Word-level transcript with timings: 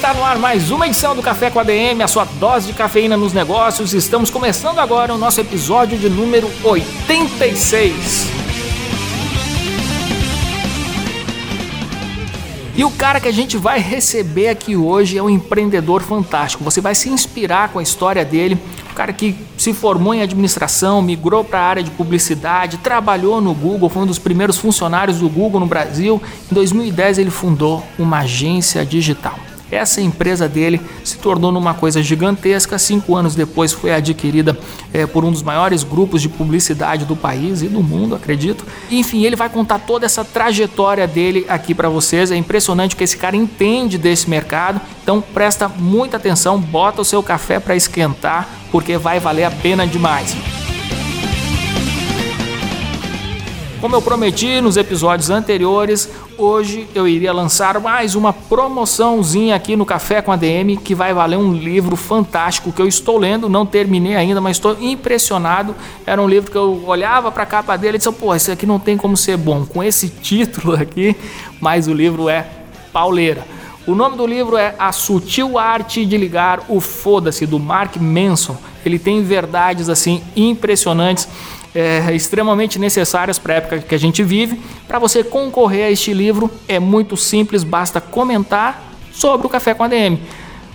Está 0.00 0.14
no 0.14 0.24
ar 0.24 0.38
mais 0.38 0.70
uma 0.70 0.86
edição 0.86 1.14
do 1.14 1.20
Café 1.20 1.50
com 1.50 1.60
a 1.60 1.62
DM, 1.62 2.02
a 2.02 2.08
sua 2.08 2.24
dose 2.24 2.68
de 2.68 2.72
cafeína 2.72 3.18
nos 3.18 3.34
negócios. 3.34 3.92
Estamos 3.92 4.30
começando 4.30 4.78
agora 4.78 5.12
o 5.12 5.18
nosso 5.18 5.42
episódio 5.42 5.98
de 5.98 6.08
número 6.08 6.50
86. 6.64 8.26
E 12.74 12.82
o 12.82 12.90
cara 12.92 13.20
que 13.20 13.28
a 13.28 13.32
gente 13.32 13.58
vai 13.58 13.78
receber 13.78 14.48
aqui 14.48 14.74
hoje 14.74 15.18
é 15.18 15.22
um 15.22 15.28
empreendedor 15.28 16.00
fantástico. 16.00 16.64
Você 16.64 16.80
vai 16.80 16.94
se 16.94 17.10
inspirar 17.10 17.68
com 17.68 17.78
a 17.78 17.82
história 17.82 18.24
dele. 18.24 18.56
O 18.90 18.94
cara 18.94 19.12
que 19.12 19.36
se 19.58 19.74
formou 19.74 20.14
em 20.14 20.22
administração, 20.22 21.02
migrou 21.02 21.44
para 21.44 21.60
a 21.60 21.68
área 21.68 21.82
de 21.82 21.90
publicidade, 21.90 22.78
trabalhou 22.78 23.38
no 23.42 23.52
Google, 23.52 23.90
foi 23.90 24.04
um 24.04 24.06
dos 24.06 24.18
primeiros 24.18 24.56
funcionários 24.56 25.18
do 25.18 25.28
Google 25.28 25.60
no 25.60 25.66
Brasil. 25.66 26.22
Em 26.50 26.54
2010 26.54 27.18
ele 27.18 27.30
fundou 27.30 27.84
uma 27.98 28.20
agência 28.20 28.82
digital. 28.86 29.49
Essa 29.70 30.00
empresa 30.00 30.48
dele 30.48 30.80
se 31.04 31.18
tornou 31.18 31.52
numa 31.52 31.74
coisa 31.74 32.02
gigantesca. 32.02 32.78
Cinco 32.78 33.14
anos 33.14 33.34
depois 33.34 33.72
foi 33.72 33.92
adquirida 33.92 34.58
é, 34.92 35.06
por 35.06 35.24
um 35.24 35.30
dos 35.30 35.42
maiores 35.42 35.82
grupos 35.82 36.22
de 36.22 36.28
publicidade 36.28 37.04
do 37.04 37.16
país 37.16 37.62
e 37.62 37.68
do 37.68 37.82
mundo, 37.82 38.14
acredito. 38.14 38.64
Enfim, 38.90 39.24
ele 39.24 39.36
vai 39.36 39.48
contar 39.48 39.78
toda 39.80 40.06
essa 40.06 40.24
trajetória 40.24 41.06
dele 41.06 41.46
aqui 41.48 41.74
para 41.74 41.88
vocês. 41.88 42.30
É 42.30 42.36
impressionante 42.36 42.94
o 42.94 42.98
que 42.98 43.04
esse 43.04 43.16
cara 43.16 43.36
entende 43.36 43.96
desse 43.96 44.28
mercado. 44.28 44.80
Então 45.02 45.20
presta 45.20 45.68
muita 45.68 46.16
atenção, 46.16 46.58
bota 46.58 47.02
o 47.02 47.04
seu 47.04 47.22
café 47.22 47.58
para 47.60 47.76
esquentar, 47.76 48.48
porque 48.70 48.96
vai 48.96 49.20
valer 49.20 49.44
a 49.44 49.50
pena 49.50 49.86
demais. 49.86 50.59
Como 53.80 53.96
eu 53.96 54.02
prometi 54.02 54.60
nos 54.60 54.76
episódios 54.76 55.30
anteriores, 55.30 56.06
hoje 56.36 56.86
eu 56.94 57.08
iria 57.08 57.32
lançar 57.32 57.80
mais 57.80 58.14
uma 58.14 58.30
promoçãozinha 58.30 59.56
aqui 59.56 59.74
no 59.74 59.86
Café 59.86 60.20
com 60.20 60.30
a 60.30 60.36
DM 60.36 60.76
que 60.76 60.94
vai 60.94 61.14
valer 61.14 61.38
um 61.38 61.54
livro 61.54 61.96
fantástico 61.96 62.72
que 62.72 62.82
eu 62.82 62.86
estou 62.86 63.16
lendo, 63.16 63.48
não 63.48 63.64
terminei 63.64 64.16
ainda, 64.16 64.38
mas 64.38 64.58
estou 64.58 64.76
impressionado. 64.78 65.74
Era 66.04 66.20
um 66.20 66.28
livro 66.28 66.50
que 66.50 66.58
eu 66.58 66.84
olhava 66.86 67.32
para 67.32 67.44
a 67.44 67.46
capa 67.46 67.74
dele 67.78 67.96
e 67.96 67.98
disse: 67.98 68.12
"Pô, 68.12 68.34
esse 68.34 68.50
aqui 68.52 68.66
não 68.66 68.78
tem 68.78 68.98
como 68.98 69.16
ser 69.16 69.38
bom 69.38 69.64
com 69.64 69.82
esse 69.82 70.10
título 70.20 70.74
aqui", 70.74 71.16
mas 71.58 71.88
o 71.88 71.94
livro 71.94 72.28
é 72.28 72.46
pauleira. 72.92 73.46
O 73.86 73.94
nome 73.94 74.14
do 74.14 74.26
livro 74.26 74.58
é 74.58 74.74
A 74.78 74.92
Sutil 74.92 75.58
Arte 75.58 76.04
de 76.04 76.18
Ligar 76.18 76.60
o 76.68 76.82
Foda-se, 76.82 77.46
do 77.46 77.58
Mark 77.58 77.96
Manson. 77.96 78.58
Ele 78.84 78.98
tem 78.98 79.22
verdades 79.22 79.88
assim 79.88 80.22
impressionantes 80.36 81.26
é, 81.74 82.12
extremamente 82.14 82.78
necessárias 82.78 83.38
para 83.38 83.54
a 83.54 83.56
época 83.56 83.78
que 83.80 83.94
a 83.94 83.98
gente 83.98 84.22
vive. 84.22 84.60
Para 84.88 84.98
você 84.98 85.22
concorrer 85.22 85.86
a 85.86 85.90
este 85.90 86.12
livro 86.12 86.50
é 86.66 86.78
muito 86.78 87.16
simples, 87.16 87.62
basta 87.62 88.00
comentar 88.00 88.82
sobre 89.12 89.46
o 89.46 89.50
Café 89.50 89.74
com 89.74 89.84
a 89.84 89.88
DM. 89.88 90.20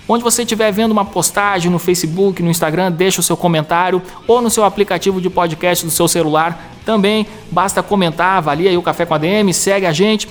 Onde 0.08 0.24
você 0.24 0.44
estiver 0.44 0.72
vendo 0.72 0.92
uma 0.92 1.04
postagem 1.04 1.72
no 1.72 1.80
Facebook, 1.80 2.42
no 2.44 2.50
Instagram, 2.50 2.92
deixa 2.92 3.20
o 3.20 3.24
seu 3.24 3.36
comentário 3.36 4.02
ou 4.28 4.40
no 4.40 4.52
seu 4.52 4.64
aplicativo 4.64 5.20
de 5.20 5.30
podcast 5.32 5.84
do 5.84 5.92
seu 5.92 6.08
celular. 6.08 6.74
Também 6.86 7.26
basta 7.52 7.82
comentar, 7.82 8.38
avalia 8.38 8.70
aí 8.70 8.78
o 8.78 8.84
Café 8.84 9.06
com 9.06 9.16
a 9.16 9.18
DM, 9.18 9.52
segue 9.52 9.88
a 9.88 9.92
gente. 9.92 10.30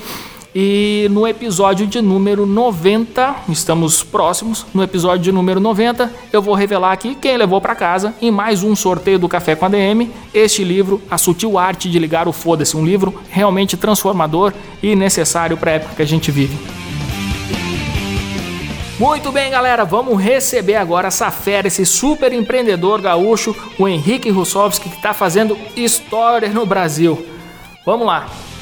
E 0.56 1.08
no 1.10 1.26
episódio 1.26 1.84
de 1.84 2.00
número 2.00 2.46
90, 2.46 3.34
estamos 3.48 4.04
próximos, 4.04 4.64
no 4.72 4.84
episódio 4.84 5.24
de 5.24 5.32
número 5.32 5.58
90, 5.58 6.14
eu 6.32 6.40
vou 6.40 6.54
revelar 6.54 6.92
aqui 6.92 7.16
quem 7.16 7.36
levou 7.36 7.60
para 7.60 7.74
casa 7.74 8.14
em 8.22 8.30
mais 8.30 8.62
um 8.62 8.76
sorteio 8.76 9.18
do 9.18 9.28
Café 9.28 9.56
com 9.56 9.64
a 9.64 9.68
DM, 9.68 10.08
este 10.32 10.62
livro, 10.62 11.02
A 11.10 11.18
Sutil 11.18 11.58
Arte 11.58 11.90
de 11.90 11.98
Ligar 11.98 12.28
o 12.28 12.32
Foda-se, 12.32 12.76
um 12.76 12.84
livro 12.84 13.20
realmente 13.28 13.76
transformador 13.76 14.52
e 14.80 14.94
necessário 14.94 15.56
para 15.56 15.72
a 15.72 15.74
época 15.74 15.96
que 15.96 16.02
a 16.02 16.06
gente 16.06 16.30
vive. 16.30 16.56
Muito 18.96 19.32
bem, 19.32 19.50
galera, 19.50 19.84
vamos 19.84 20.22
receber 20.22 20.76
agora 20.76 21.08
essa 21.08 21.32
fera, 21.32 21.66
esse 21.66 21.84
super 21.84 22.32
empreendedor 22.32 23.00
gaúcho, 23.00 23.56
o 23.76 23.88
Henrique 23.88 24.30
Russovski, 24.30 24.88
que 24.88 24.94
está 24.94 25.12
fazendo 25.12 25.58
história 25.74 26.48
no 26.50 26.64
Brasil. 26.64 27.26
Vamos 27.84 28.06
lá! 28.06 28.53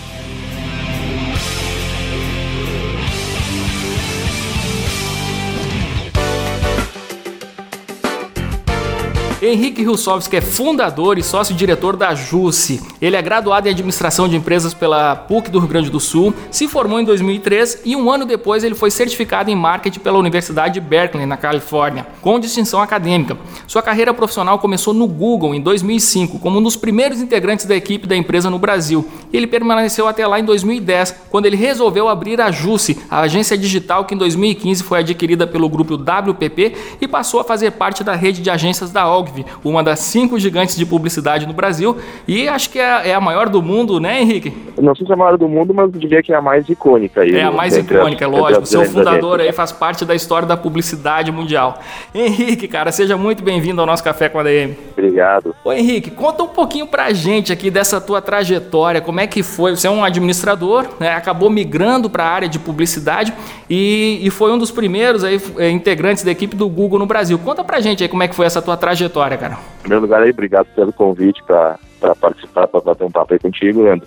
Henrique 9.44 9.82
Hilsovski 9.82 10.36
é 10.36 10.40
fundador 10.40 11.18
e 11.18 11.22
sócio-diretor 11.24 11.96
da 11.96 12.14
JUSE. 12.14 12.80
Ele 13.00 13.16
é 13.16 13.20
graduado 13.20 13.66
em 13.66 13.72
administração 13.72 14.28
de 14.28 14.36
empresas 14.36 14.72
pela 14.72 15.16
PUC 15.16 15.50
do 15.50 15.58
Rio 15.58 15.66
Grande 15.66 15.90
do 15.90 15.98
Sul, 15.98 16.32
se 16.48 16.68
formou 16.68 17.00
em 17.00 17.04
2003 17.04 17.80
e 17.84 17.96
um 17.96 18.08
ano 18.08 18.24
depois 18.24 18.62
ele 18.62 18.76
foi 18.76 18.88
certificado 18.88 19.50
em 19.50 19.56
marketing 19.56 19.98
pela 19.98 20.16
Universidade 20.16 20.74
de 20.74 20.80
Berkeley, 20.80 21.26
na 21.26 21.36
Califórnia, 21.36 22.06
com 22.20 22.38
distinção 22.38 22.80
acadêmica. 22.80 23.36
Sua 23.66 23.82
carreira 23.82 24.14
profissional 24.14 24.60
começou 24.60 24.94
no 24.94 25.08
Google 25.08 25.56
em 25.56 25.60
2005, 25.60 26.38
como 26.38 26.60
um 26.60 26.62
dos 26.62 26.76
primeiros 26.76 27.20
integrantes 27.20 27.66
da 27.66 27.74
equipe 27.74 28.06
da 28.06 28.16
empresa 28.16 28.48
no 28.48 28.60
Brasil. 28.60 29.04
Ele 29.32 29.48
permaneceu 29.48 30.06
até 30.06 30.24
lá 30.24 30.38
em 30.38 30.44
2010, 30.44 31.16
quando 31.30 31.46
ele 31.46 31.56
resolveu 31.56 32.08
abrir 32.08 32.40
a 32.40 32.52
JUSE, 32.52 32.96
a 33.10 33.22
agência 33.22 33.58
digital 33.58 34.04
que 34.04 34.14
em 34.14 34.18
2015 34.18 34.84
foi 34.84 35.00
adquirida 35.00 35.48
pelo 35.48 35.68
grupo 35.68 35.94
WPP 35.94 36.76
e 37.00 37.08
passou 37.08 37.40
a 37.40 37.44
fazer 37.44 37.72
parte 37.72 38.04
da 38.04 38.14
rede 38.14 38.40
de 38.40 38.48
agências 38.48 38.92
da 38.92 39.10
OG 39.10 39.31
uma 39.64 39.82
das 39.82 40.00
cinco 40.00 40.38
gigantes 40.38 40.76
de 40.76 40.84
publicidade 40.84 41.46
no 41.46 41.52
Brasil 41.52 41.96
e 42.26 42.48
acho 42.48 42.70
que 42.70 42.78
é, 42.78 43.10
é, 43.10 43.14
a 43.14 43.20
maior 43.20 43.48
do 43.48 43.62
mundo, 43.62 44.00
né, 44.00 44.20
Henrique? 44.20 44.52
Não 44.80 44.94
sei 44.94 45.06
se 45.06 45.12
é 45.12 45.14
a 45.14 45.18
maior 45.18 45.36
do 45.36 45.48
mundo, 45.48 45.72
mas 45.74 45.90
diria 45.92 46.22
que 46.22 46.32
é 46.32 46.36
a 46.36 46.42
mais 46.42 46.68
icônica. 46.68 47.22
Aí, 47.22 47.36
é 47.36 47.42
a 47.42 47.50
mais 47.50 47.76
icônica, 47.76 48.26
lógico. 48.26 48.66
Seu 48.66 48.84
fundador 48.84 49.40
aí 49.40 49.52
faz 49.52 49.72
parte 49.72 50.04
da 50.04 50.14
história 50.14 50.46
da 50.46 50.56
publicidade 50.56 51.30
mundial. 51.30 51.80
Henrique, 52.14 52.68
cara, 52.68 52.92
seja 52.92 53.16
muito 53.16 53.42
bem-vindo 53.42 53.80
ao 53.80 53.86
nosso 53.86 54.02
Café 54.02 54.28
com 54.28 54.38
a 54.38 54.42
DM. 54.42 54.76
Obrigado. 54.92 55.54
Ô 55.64 55.72
Henrique, 55.72 56.10
conta 56.10 56.42
um 56.42 56.48
pouquinho 56.48 56.86
pra 56.86 57.12
gente 57.12 57.52
aqui 57.52 57.70
dessa 57.70 58.00
tua 58.00 58.20
trajetória, 58.20 59.00
como 59.00 59.20
é 59.20 59.26
que 59.26 59.42
foi? 59.42 59.74
Você 59.74 59.86
é 59.86 59.90
um 59.90 60.04
administrador, 60.04 60.86
né, 60.98 61.14
acabou 61.14 61.50
migrando 61.50 62.10
para 62.10 62.24
a 62.24 62.28
área 62.28 62.48
de 62.48 62.58
publicidade 62.58 63.32
e, 63.68 64.20
e 64.22 64.30
foi 64.30 64.52
um 64.52 64.58
dos 64.58 64.70
primeiros 64.70 65.24
aí, 65.24 65.40
eh, 65.58 65.70
integrantes 65.70 66.24
da 66.24 66.30
equipe 66.30 66.56
do 66.56 66.68
Google 66.68 66.98
no 66.98 67.06
Brasil. 67.06 67.38
Conta 67.38 67.62
pra 67.64 67.80
gente 67.80 68.02
aí 68.02 68.08
como 68.08 68.22
é 68.22 68.28
que 68.28 68.34
foi 68.34 68.46
essa 68.46 68.60
tua 68.60 68.76
trajetória 68.76 69.21
história, 69.22 69.38
cara. 69.38 69.54
Em 69.54 69.82
primeiro 69.82 70.02
lugar, 70.02 70.22
aí, 70.22 70.30
obrigado 70.30 70.66
pelo 70.74 70.92
convite 70.92 71.42
para 71.44 71.78
participar, 72.20 72.66
para 72.66 72.80
bater 72.80 73.04
um 73.04 73.10
papo 73.10 73.32
aí 73.32 73.38
contigo, 73.38 73.82
Leandro. 73.82 74.06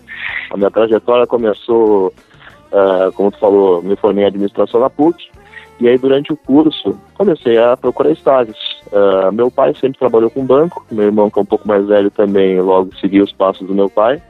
A 0.52 0.58
minha 0.58 0.70
trajetória 0.72 1.26
começou, 1.26 2.14
uh, 2.72 3.12
como 3.14 3.32
tu 3.32 3.40
falou, 3.40 3.82
me 3.82 3.96
formei 3.96 4.26
em 4.26 4.28
administração 4.28 4.80
na 4.80 4.90
PUC, 4.90 5.30
e 5.80 5.88
aí 5.88 5.98
durante 5.98 6.34
o 6.34 6.38
curso 6.38 6.98
comecei 7.14 7.58
a 7.58 7.78
procurar 7.78 8.12
estágios. 8.12 8.58
Uh, 8.88 9.32
meu 9.32 9.50
pai 9.50 9.74
sempre 9.76 10.00
trabalhou 10.00 10.30
com 10.30 10.46
banco, 10.46 10.86
meu 10.92 11.06
irmão 11.06 11.30
que 11.30 11.40
é 11.40 11.42
um 11.42 11.46
pouco 11.46 11.68
mais 11.68 11.86
velho 11.88 12.12
também 12.12 12.60
logo 12.62 12.96
seguiu 12.98 13.24
os 13.24 13.32
passos 13.32 13.68
do 13.68 13.74
meu 13.74 13.90
pai. 13.90 14.22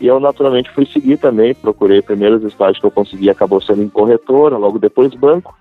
E 0.00 0.06
eu 0.06 0.18
naturalmente 0.18 0.70
fui 0.70 0.86
seguir 0.86 1.18
também, 1.18 1.54
procurei 1.54 2.00
primeiros 2.00 2.42
estágios 2.42 2.78
que 2.78 2.86
eu 2.86 2.90
consegui, 2.90 3.28
acabou 3.28 3.60
sendo 3.60 3.82
em 3.82 3.88
corretora, 3.88 4.56
logo 4.56 4.78
depois 4.78 5.12
banco. 5.14 5.54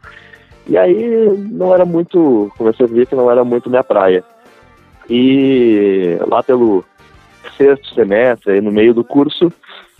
E 0.65 0.77
aí 0.77 1.27
não 1.51 1.73
era 1.73 1.83
muito, 1.83 2.49
comecei 2.57 2.85
a 2.85 2.89
ver 2.89 3.07
que 3.07 3.15
não 3.15 3.29
era 3.29 3.43
muito 3.43 3.69
minha 3.69 3.83
praia. 3.83 4.23
E 5.09 6.17
lá 6.27 6.43
pelo 6.43 6.83
sexto 7.57 7.93
semestre, 7.95 8.61
no 8.61 8.71
meio 8.71 8.93
do 8.93 9.03
curso, 9.03 9.51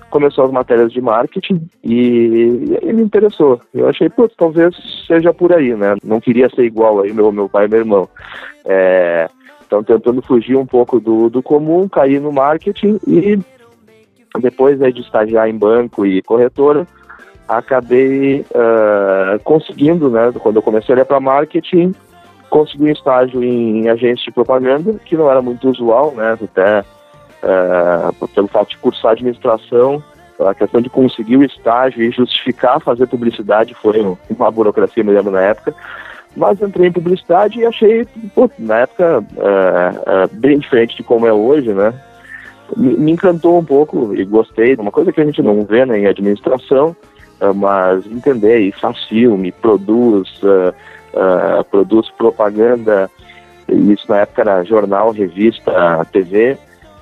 começou 0.10 0.46
as 0.46 0.52
matérias 0.52 0.92
de 0.92 1.02
marketing 1.02 1.68
e, 1.84 2.78
e 2.82 2.94
me 2.94 3.02
interessou. 3.02 3.60
Eu 3.74 3.88
achei, 3.88 4.10
putz, 4.10 4.36
talvez 4.36 4.76
seja 5.08 5.34
por 5.34 5.54
aí, 5.54 5.76
né? 5.76 5.96
Não 6.04 6.20
queria 6.20 6.50
ser 6.50 6.64
igual 6.64 7.02
aí 7.02 7.14
meu, 7.14 7.32
meu 7.32 7.48
pai 7.48 7.66
e 7.66 7.70
meu 7.70 7.80
irmão. 7.80 8.10
É, 8.66 9.30
então, 9.66 9.84
tentando 9.84 10.22
fugir 10.22 10.56
um 10.56 10.66
pouco 10.66 11.00
do, 11.00 11.30
do 11.30 11.44
comum, 11.44 11.88
caí 11.88 12.20
no 12.20 12.32
marketing 12.32 13.00
e 13.08 13.40
depois 14.40 14.82
aí, 14.82 14.92
de 14.94 15.02
estagiar 15.02 15.50
em 15.50 15.58
banco 15.58 16.06
e 16.06 16.22
corretora, 16.22 16.88
acabei 17.48 18.42
uh, 18.42 19.40
conseguindo, 19.44 20.10
né? 20.10 20.32
Quando 20.40 20.58
eu 20.58 20.62
comecei 20.62 20.94
a 20.94 20.96
olhar 20.98 21.06
para 21.06 21.20
marketing, 21.20 21.94
consegui 22.50 22.86
um 22.86 22.92
estágio 22.92 23.44
em 23.44 23.88
agência 23.88 24.26
de 24.26 24.32
propaganda, 24.32 24.94
que 25.06 25.16
não 25.16 25.30
era 25.30 25.42
muito 25.42 25.70
usual, 25.70 26.14
né? 26.16 26.38
Até 26.42 26.84
uh, 27.44 28.28
pelo 28.30 28.48
fato 28.48 28.70
de 28.70 28.78
cursar 28.78 29.12
administração, 29.12 30.04
a 30.40 30.54
questão 30.54 30.82
de 30.82 30.90
conseguir 30.90 31.38
o 31.38 31.44
estágio 31.44 32.02
e 32.02 32.12
justificar 32.12 32.80
fazer 32.80 33.08
publicidade 33.08 33.74
foi 33.74 34.00
uma 34.30 34.52
burocracia, 34.52 35.04
me 35.04 35.12
lembro 35.12 35.32
na 35.32 35.42
época. 35.42 35.76
Mas 36.36 36.62
entrei 36.62 36.88
em 36.88 36.92
publicidade 36.92 37.60
e 37.60 37.66
achei, 37.66 38.06
pô, 38.36 38.50
na 38.58 38.80
época, 38.80 39.20
uh, 39.20 40.26
uh, 40.26 40.36
bem 40.36 40.60
diferente 40.60 40.96
de 40.96 41.04
como 41.04 41.26
é 41.26 41.34
hoje, 41.34 41.74
né? 41.74 41.94
Me, 42.78 43.12
encantou 43.12 43.58
um 43.58 43.66
pouco 43.66 44.14
e 44.16 44.24
gostei. 44.24 44.76
Uma 44.76 44.92
coisa 44.92 45.12
que 45.12 45.20
a 45.20 45.26
gente 45.26 45.42
não 45.42 45.66
vê 45.66 45.86
né, 45.86 46.00
em 46.00 46.06
administração, 46.06 46.96
uh, 47.42 47.54
mas 47.54 48.06
entender 48.06 48.60
e 48.60 48.72
faz 48.72 49.04
filme, 49.06 49.52
produz, 49.52 50.40
produz 51.70 52.10
propaganda, 52.12 53.10
isso 53.68 54.06
na 54.10 54.18
época 54.18 54.42
era 54.42 54.64
jornal, 54.64 55.12
revista, 55.12 56.06
TV, 56.12 56.58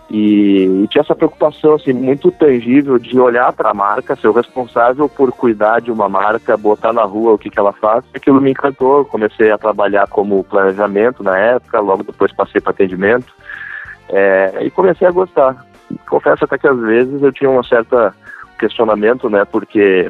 e, 0.10 0.84
e, 0.84 0.88
tinha 0.88 1.02
essa 1.02 1.16
preocupação 1.16 1.76
assim 1.76 1.92
muito 1.92 2.32
tangível 2.32 2.98
de 2.98 3.20
olhar 3.20 3.52
para 3.52 3.72
a 3.72 3.74
marca, 3.74 4.16
ser 4.16 4.30
o 4.30 4.32
responsável 4.32 5.10
por 5.10 5.32
cuidar 5.34 5.82
de 5.82 5.92
uma 5.92 6.08
marca, 6.08 6.56
botar 6.56 6.94
na 6.94 7.04
rua 7.04 7.34
o 7.34 7.38
que, 7.38 7.50
que 7.50 7.60
ela 7.60 7.74
faz. 7.74 8.06
Aquilo 8.16 8.40
me 8.40 8.52
encantou. 8.52 9.04
Comecei 9.04 9.52
a 9.52 9.58
trabalhar 9.58 10.08
como 10.08 10.46
planejamento 10.46 11.22
na 11.24 11.38
época, 11.38 11.82
logo 11.82 12.04
depois 12.04 12.32
passei 12.32 12.62
para 12.62 12.72
atendimento 12.72 13.34
é, 14.10 14.60
e 14.62 14.72
comecei 14.72 15.06
a 15.06 15.12
gostar. 15.12 15.66
Confesso 16.10 16.46
até 16.46 16.58
que 16.58 16.68
às 16.68 16.80
vezes 16.80 17.22
eu 17.22 17.32
tinha 17.34 17.50
um 17.50 17.64
certo 17.64 18.14
questionamento, 18.58 19.30
né? 19.30 19.44
Porque, 19.46 20.10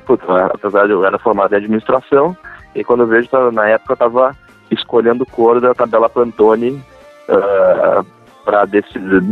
apesar 0.53 0.85
de 0.85 0.91
eu 0.91 1.03
era 1.03 1.17
formado 1.17 1.53
em 1.53 1.57
administração, 1.57 2.38
e 2.75 2.83
quando 2.83 3.01
eu 3.01 3.07
vejo, 3.07 3.29
na 3.51 3.67
época 3.67 3.93
eu 3.93 3.95
estava 3.95 4.35
escolhendo 4.69 5.25
cor 5.25 5.59
da 5.61 5.73
tabela 5.73 6.09
Pantone 6.09 6.83
uh, 7.29 8.05
para 8.43 8.65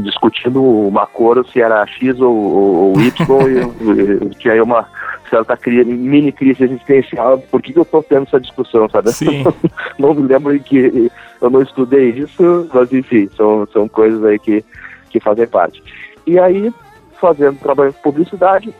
discutindo 0.03 0.61
uma 0.61 1.05
cor 1.05 1.45
se 1.47 1.61
era 1.61 1.85
X 1.87 2.19
ou, 2.19 2.35
ou, 2.35 2.75
ou 2.91 3.01
Y 3.01 3.11
e, 4.31 4.35
tinha 4.35 4.53
aí 4.53 4.61
uma 4.61 4.85
certa 5.29 5.55
crise, 5.57 5.85
mini 5.85 6.31
crise 6.31 6.65
existencial 6.65 7.39
por 7.49 7.61
que, 7.61 7.73
que 7.73 7.79
eu 7.79 7.83
estou 7.83 8.03
tendo 8.03 8.23
essa 8.23 8.39
discussão, 8.39 8.89
sabe? 8.89 9.09
Não 9.97 10.13
me 10.13 10.27
lembro 10.27 10.59
que 10.59 11.11
eu 11.41 11.49
não 11.49 11.61
estudei 11.61 12.09
isso, 12.09 12.69
mas 12.73 12.91
enfim, 12.91 13.29
são, 13.35 13.67
são 13.71 13.87
coisas 13.87 14.23
aí 14.23 14.39
que, 14.39 14.63
que 15.09 15.19
fazem 15.19 15.47
parte. 15.47 15.83
E 16.25 16.39
aí, 16.39 16.73
fazendo 17.19 17.59
trabalho 17.59 17.91
de 17.91 18.01
publicidade, 18.01 18.73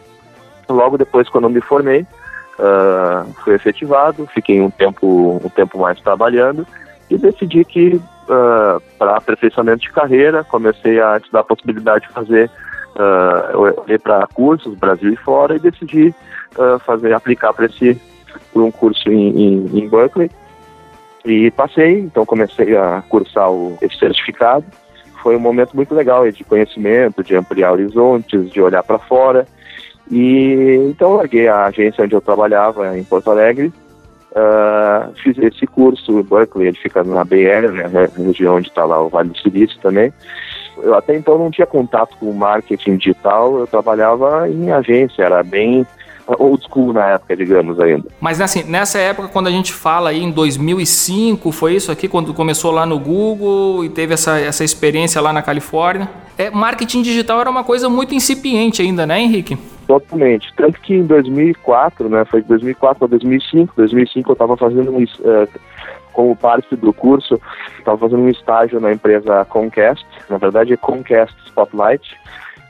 logo 0.69 0.97
depois 0.97 1.29
quando 1.29 1.45
eu 1.45 1.49
me 1.49 1.61
formei, 1.61 2.05
uh, 2.59 3.31
fui 3.43 3.53
efetivado, 3.53 4.27
fiquei 4.33 4.61
um 4.61 4.69
tempo, 4.69 5.41
um 5.43 5.49
tempo 5.49 5.79
mais 5.79 5.99
trabalhando 5.99 6.65
e 7.09 7.17
decidi 7.17 7.63
que 7.63 7.95
uh, 7.95 8.81
para 8.97 9.17
aperfeiçoamento 9.17 9.81
de 9.81 9.91
carreira, 9.91 10.43
comecei 10.43 10.99
a 10.99 11.17
estudar 11.17 11.41
a 11.41 11.43
possibilidade 11.43 12.07
de 12.07 12.13
fazer, 12.13 12.49
uh, 12.95 13.51
eu 13.51 13.83
olhei 13.83 13.97
para 13.97 14.27
cursos, 14.27 14.75
Brasil 14.77 15.13
e 15.13 15.17
fora, 15.17 15.55
e 15.55 15.59
decidi 15.59 16.13
uh, 16.57 16.79
fazer, 16.79 17.13
aplicar 17.13 17.53
para 17.53 17.65
esse, 17.65 17.99
um 18.55 18.71
curso 18.71 19.09
em, 19.09 19.29
em, 19.29 19.79
em, 19.79 19.89
Berkeley. 19.89 20.29
E 21.23 21.49
passei, 21.51 21.99
então 22.01 22.25
comecei 22.25 22.77
a 22.77 23.03
cursar 23.09 23.51
o, 23.51 23.77
esse 23.81 23.97
certificado. 23.97 24.65
Foi 25.23 25.35
um 25.35 25.39
momento 25.39 25.75
muito 25.75 25.93
legal 25.95 26.29
de 26.29 26.43
conhecimento, 26.43 27.23
de 27.23 27.35
ampliar 27.35 27.71
horizontes, 27.71 28.51
de 28.51 28.61
olhar 28.61 28.83
para 28.83 28.99
fora. 28.99 29.47
E 30.11 30.87
então 30.89 31.15
larguei 31.15 31.47
a 31.47 31.65
agência 31.65 32.03
onde 32.03 32.13
eu 32.13 32.21
trabalhava 32.21 32.97
em 32.97 33.03
Porto 33.03 33.31
Alegre 33.31 33.71
Uh, 34.35 35.13
fiz 35.23 35.37
esse 35.37 35.65
curso 35.65 36.19
em 36.19 36.21
Berkeley, 36.21 36.67
ele 36.67 36.77
fica 36.77 37.05
na 37.05 37.21
Area, 37.21 37.71
né, 37.71 38.09
região 38.17 38.57
onde 38.57 38.67
está 38.67 38.83
lá 38.83 39.01
o 39.01 39.07
Vale 39.07 39.29
do 39.29 39.37
Silício 39.37 39.79
também. 39.79 40.11
Eu 40.83 40.93
até 40.93 41.15
então 41.15 41.37
não 41.37 41.49
tinha 41.49 41.65
contato 41.65 42.17
com 42.17 42.33
marketing 42.33 42.97
digital, 42.97 43.57
eu 43.59 43.65
trabalhava 43.65 44.49
em 44.49 44.73
agência, 44.73 45.23
era 45.23 45.41
bem 45.41 45.87
old 46.27 46.63
school 46.63 46.94
na 46.94 47.06
época, 47.12 47.36
digamos 47.36 47.80
ainda. 47.80 48.07
Mas 48.19 48.42
assim, 48.42 48.63
nessa 48.63 48.98
época, 48.98 49.27
quando 49.27 49.48
a 49.48 49.51
gente 49.51 49.74
fala 49.74 50.10
aí 50.10 50.24
em 50.24 50.31
2005, 50.31 51.51
foi 51.51 51.75
isso 51.75 51.92
aqui, 51.92 52.07
quando 52.07 52.33
começou 52.33 52.72
lá 52.72 52.86
no 52.86 53.00
Google 53.00 53.83
e 53.83 53.89
teve 53.89 54.13
essa, 54.13 54.39
essa 54.39 54.63
experiência 54.63 55.22
lá 55.22 55.31
na 55.31 55.42
Califórnia. 55.42 56.10
É, 56.38 56.50
marketing 56.50 57.01
digital 57.01 57.39
era 57.39 57.50
uma 57.50 57.63
coisa 57.63 57.89
muito 57.89 58.13
incipiente 58.13 58.81
ainda, 58.81 59.06
né, 59.06 59.22
Henrique? 59.22 59.57
Totalmente. 59.88 60.51
Tanto 60.56 60.81
que 60.81 60.95
em 60.95 61.04
2004, 61.04 62.10
né, 62.10 62.25
foi 62.25 62.42
de 62.42 62.48
2004 62.48 63.06
a 63.06 63.07
2005, 63.07 63.74
2005 63.75 64.30
eu 64.30 64.33
estava 64.33 64.57
fazendo 64.57 64.92
um, 64.92 65.04
uh, 65.04 65.48
como 66.12 66.36
parte 66.36 66.75
do 66.75 66.92
curso, 66.92 67.39
estava 67.77 67.98
fazendo 67.98 68.24
um 68.24 68.30
estágio 68.30 68.80
na 68.80 68.92
empresa 68.92 69.45
Comcast, 69.45 70.06
na 70.30 70.38
verdade 70.38 70.74
é 70.74 70.77
Comcast 70.77 71.36
Spotlight, 71.45 72.18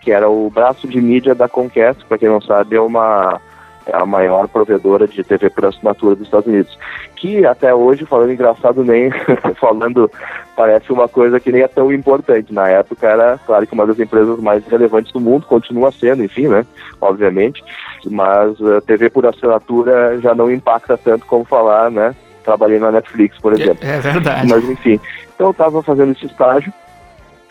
que 0.06 0.12
era 0.12 0.30
o 0.30 0.52
braço 0.52 0.88
de 0.88 1.02
mídia 1.02 1.34
da 1.34 1.50
Comcast, 1.50 2.06
para 2.06 2.20
quem 2.20 2.30
não 2.30 2.40
sabe, 2.40 2.76
é 2.76 2.80
uma 2.80 3.42
é 3.88 3.96
a 3.96 4.06
maior 4.06 4.48
provedora 4.48 5.08
de 5.08 5.24
TV 5.24 5.50
por 5.50 5.66
assinatura 5.66 6.16
dos 6.16 6.26
Estados 6.26 6.48
Unidos. 6.48 6.78
Que 7.16 7.46
até 7.46 7.74
hoje, 7.74 8.06
falando 8.06 8.32
engraçado, 8.32 8.84
nem 8.84 9.12
falando, 9.60 10.10
parece 10.56 10.92
uma 10.92 11.08
coisa 11.08 11.40
que 11.40 11.52
nem 11.52 11.62
é 11.62 11.68
tão 11.68 11.92
importante. 11.92 12.54
Na 12.54 12.68
época 12.68 13.08
era, 13.08 13.40
claro 13.46 13.66
que 13.66 13.74
uma 13.74 13.86
das 13.86 14.00
empresas 14.00 14.40
mais 14.40 14.66
relevantes 14.68 15.12
do 15.12 15.20
mundo, 15.20 15.46
continua 15.46 15.92
sendo, 15.92 16.24
enfim, 16.24 16.48
né? 16.48 16.66
Obviamente. 17.02 17.64
Mas 18.06 18.60
a 18.62 18.82
TV 18.82 19.10
por 19.10 19.26
assinatura 19.26 20.20
já 20.20 20.34
não 20.34 20.52
impacta 20.52 20.98
tanto 20.98 21.26
como 21.26 21.46
falar, 21.46 21.90
né? 21.92 22.16
Trabalhei 22.44 22.80
na 22.80 22.92
Netflix, 22.92 23.38
por 23.40 23.54
exemplo. 23.54 23.80
É, 23.82 23.98
é 23.98 24.00
verdade. 24.00 24.48
Mas 24.48 24.68
enfim. 24.70 25.00
Então 25.34 25.48
eu 25.48 25.52
estava 25.52 25.82
fazendo 25.84 26.12
esse 26.12 26.26
estágio 26.28 26.72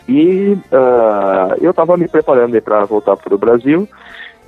e 0.07 0.57
uh, 0.71 1.55
eu 1.61 1.71
estava 1.71 1.97
me 1.97 2.07
preparando 2.07 2.59
para 2.61 2.85
voltar 2.85 3.17
para 3.17 3.33
o 3.33 3.37
Brasil 3.37 3.87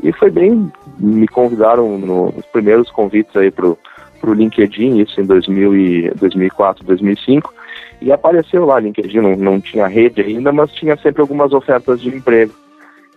e 0.01 0.11
foi 0.13 0.29
bem, 0.29 0.71
me 0.99 1.27
convidaram 1.27 1.97
nos 1.97 2.45
primeiros 2.47 2.91
convites 2.91 3.35
aí 3.35 3.49
pro, 3.49 3.77
pro 4.21 4.33
LinkedIn, 4.33 4.99
isso 4.99 5.19
em 5.19 5.25
2000 5.25 5.75
e, 5.75 6.11
2004, 6.11 6.85
2005, 6.85 7.53
e 8.01 8.11
apareceu 8.11 8.65
lá, 8.65 8.79
LinkedIn 8.79 9.19
não, 9.19 9.35
não 9.35 9.59
tinha 9.59 9.87
rede 9.87 10.21
ainda, 10.21 10.51
mas 10.51 10.71
tinha 10.71 10.95
sempre 10.97 11.21
algumas 11.21 11.51
ofertas 11.51 11.99
de 11.99 12.09
emprego. 12.09 12.53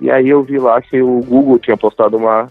E 0.01 0.11
aí 0.11 0.31
eu 0.31 0.43
vi 0.43 0.59
lá 0.59 0.81
que 0.81 1.03
o 1.03 1.21
Google 1.21 1.59
tinha 1.59 1.77
postado 1.77 2.17
uma, 2.17 2.45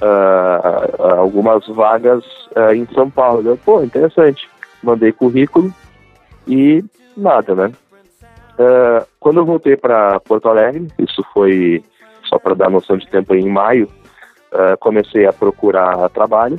uh, 0.00 1.02
algumas 1.18 1.66
vagas 1.68 2.24
uh, 2.56 2.72
em 2.74 2.86
São 2.94 3.10
Paulo. 3.10 3.46
Eu, 3.46 3.58
pô, 3.58 3.82
interessante. 3.82 4.48
Mandei 4.82 5.12
currículo 5.12 5.70
e 6.48 6.82
nada, 7.14 7.54
né? 7.54 7.72
Uh, 8.54 9.04
quando 9.18 9.38
eu 9.38 9.44
voltei 9.44 9.76
para 9.76 10.20
Porto 10.20 10.48
Alegre, 10.48 10.86
isso 10.98 11.24
foi 11.32 11.82
só 12.24 12.38
para 12.38 12.54
dar 12.54 12.70
noção 12.70 12.96
de 12.96 13.08
tempo, 13.08 13.34
em 13.34 13.48
maio, 13.48 13.88
uh, 14.52 14.78
comecei 14.78 15.26
a 15.26 15.32
procurar 15.32 16.08
trabalho 16.10 16.58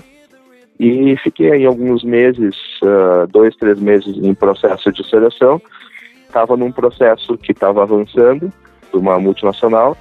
e 0.79 1.15
fiquei 1.23 1.51
aí 1.51 1.65
alguns 1.65 2.03
meses, 2.03 2.55
uh, 2.83 3.27
dois, 3.27 3.55
três 3.55 3.79
meses 3.79 4.17
em 4.17 4.33
processo 4.33 4.91
de 4.91 5.07
seleção. 5.09 5.61
Estava 6.27 6.57
num 6.57 6.71
processo 6.71 7.37
que 7.37 7.53
estava 7.53 7.83
avançando, 7.83 8.51
de 8.91 8.97
uma 8.97 9.17
multinacional. 9.17 9.95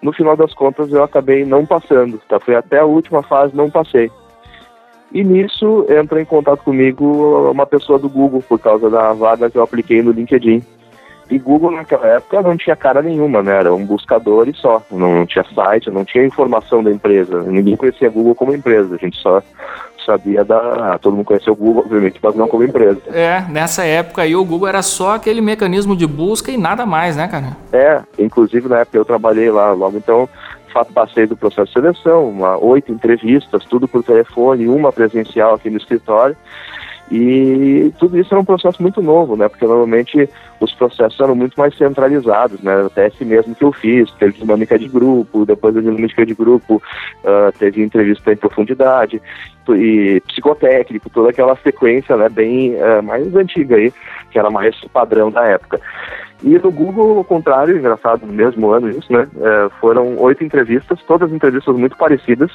No 0.00 0.12
final 0.12 0.36
das 0.36 0.54
contas, 0.54 0.92
eu 0.92 1.02
acabei 1.02 1.44
não 1.44 1.66
passando. 1.66 2.20
Tá? 2.28 2.38
Foi 2.38 2.54
até 2.54 2.78
a 2.78 2.84
última 2.84 3.22
fase, 3.22 3.56
não 3.56 3.68
passei. 3.68 4.10
E 5.12 5.22
nisso 5.22 5.86
entra 5.90 6.22
em 6.22 6.24
contato 6.24 6.62
comigo 6.62 7.50
uma 7.50 7.66
pessoa 7.66 7.98
do 7.98 8.08
Google, 8.08 8.42
por 8.48 8.58
causa 8.58 8.88
da 8.88 9.12
vaga 9.12 9.50
que 9.50 9.58
eu 9.58 9.62
apliquei 9.62 10.02
no 10.02 10.12
LinkedIn. 10.12 10.62
E 11.32 11.38
Google 11.38 11.70
naquela 11.70 12.06
época 12.06 12.42
não 12.42 12.58
tinha 12.58 12.76
cara 12.76 13.00
nenhuma, 13.00 13.42
né? 13.42 13.56
Era 13.56 13.74
um 13.74 13.86
buscador 13.86 14.46
e 14.46 14.54
só. 14.54 14.82
Não 14.90 15.24
tinha 15.24 15.42
site, 15.54 15.90
não 15.90 16.04
tinha 16.04 16.26
informação 16.26 16.84
da 16.84 16.90
empresa. 16.90 17.42
Ninguém 17.44 17.74
conhecia 17.74 18.10
Google 18.10 18.34
como 18.34 18.54
empresa. 18.54 18.94
A 18.94 18.98
gente 18.98 19.16
só 19.16 19.42
sabia 20.04 20.44
da. 20.44 20.98
Todo 20.98 21.16
mundo 21.16 21.24
conhecia 21.24 21.50
o 21.50 21.56
Google, 21.56 21.84
obviamente, 21.84 22.20
mas 22.22 22.34
não 22.34 22.46
como 22.46 22.64
empresa. 22.64 23.00
É, 23.10 23.46
nessa 23.48 23.82
época 23.82 24.20
aí 24.20 24.36
o 24.36 24.44
Google 24.44 24.68
era 24.68 24.82
só 24.82 25.14
aquele 25.14 25.40
mecanismo 25.40 25.96
de 25.96 26.06
busca 26.06 26.50
e 26.50 26.58
nada 26.58 26.84
mais, 26.84 27.16
né, 27.16 27.26
cara? 27.26 27.56
É, 27.72 28.02
inclusive 28.18 28.68
na 28.68 28.80
época 28.80 28.98
eu 28.98 29.04
trabalhei 29.06 29.50
lá 29.50 29.72
logo 29.72 29.96
então. 29.96 30.28
Fato, 30.70 30.92
passei 30.92 31.26
do 31.26 31.36
processo 31.36 31.66
de 31.66 31.72
seleção, 31.72 32.28
uma, 32.28 32.56
oito 32.56 32.92
entrevistas, 32.92 33.64
tudo 33.64 33.88
por 33.88 34.02
telefone, 34.02 34.68
uma 34.68 34.92
presencial 34.92 35.54
aqui 35.54 35.70
no 35.70 35.76
escritório. 35.78 36.36
E 37.10 37.92
tudo 37.98 38.18
isso 38.18 38.32
era 38.32 38.40
um 38.40 38.44
processo 38.44 38.80
muito 38.80 39.02
novo, 39.02 39.36
né? 39.36 39.48
Porque 39.48 39.66
normalmente 39.66 40.28
os 40.60 40.72
processos 40.72 41.18
eram 41.20 41.34
muito 41.34 41.54
mais 41.56 41.76
centralizados, 41.76 42.60
né? 42.62 42.86
Até 42.86 43.08
esse 43.08 43.24
mesmo 43.24 43.54
que 43.54 43.64
eu 43.64 43.72
fiz, 43.72 44.10
teve 44.12 44.32
dinâmica 44.32 44.78
de 44.78 44.88
grupo, 44.88 45.44
depois 45.44 45.74
da 45.74 45.80
dinâmica 45.80 46.24
de 46.24 46.34
grupo 46.34 46.76
uh, 46.76 47.52
teve 47.58 47.82
entrevista 47.82 48.32
em 48.32 48.36
profundidade 48.36 49.20
e 49.68 50.20
psicotécnico, 50.26 51.10
toda 51.10 51.30
aquela 51.30 51.56
sequência, 51.56 52.16
né? 52.16 52.28
Bem 52.28 52.76
uh, 52.76 53.02
mais 53.02 53.34
antiga 53.34 53.76
aí, 53.76 53.92
que 54.30 54.38
era 54.38 54.50
mais 54.50 54.74
padrão 54.92 55.30
da 55.30 55.44
época. 55.44 55.80
E 56.42 56.58
no 56.58 56.72
Google, 56.72 57.18
ao 57.18 57.24
contrário, 57.24 57.76
engraçado, 57.76 58.26
no 58.26 58.32
mesmo 58.32 58.70
ano 58.70 58.88
isso, 58.88 59.12
né? 59.12 59.28
Uh, 59.36 59.70
foram 59.80 60.16
oito 60.18 60.42
entrevistas, 60.42 60.98
todas 61.06 61.32
entrevistas 61.32 61.76
muito 61.76 61.96
parecidas, 61.96 62.50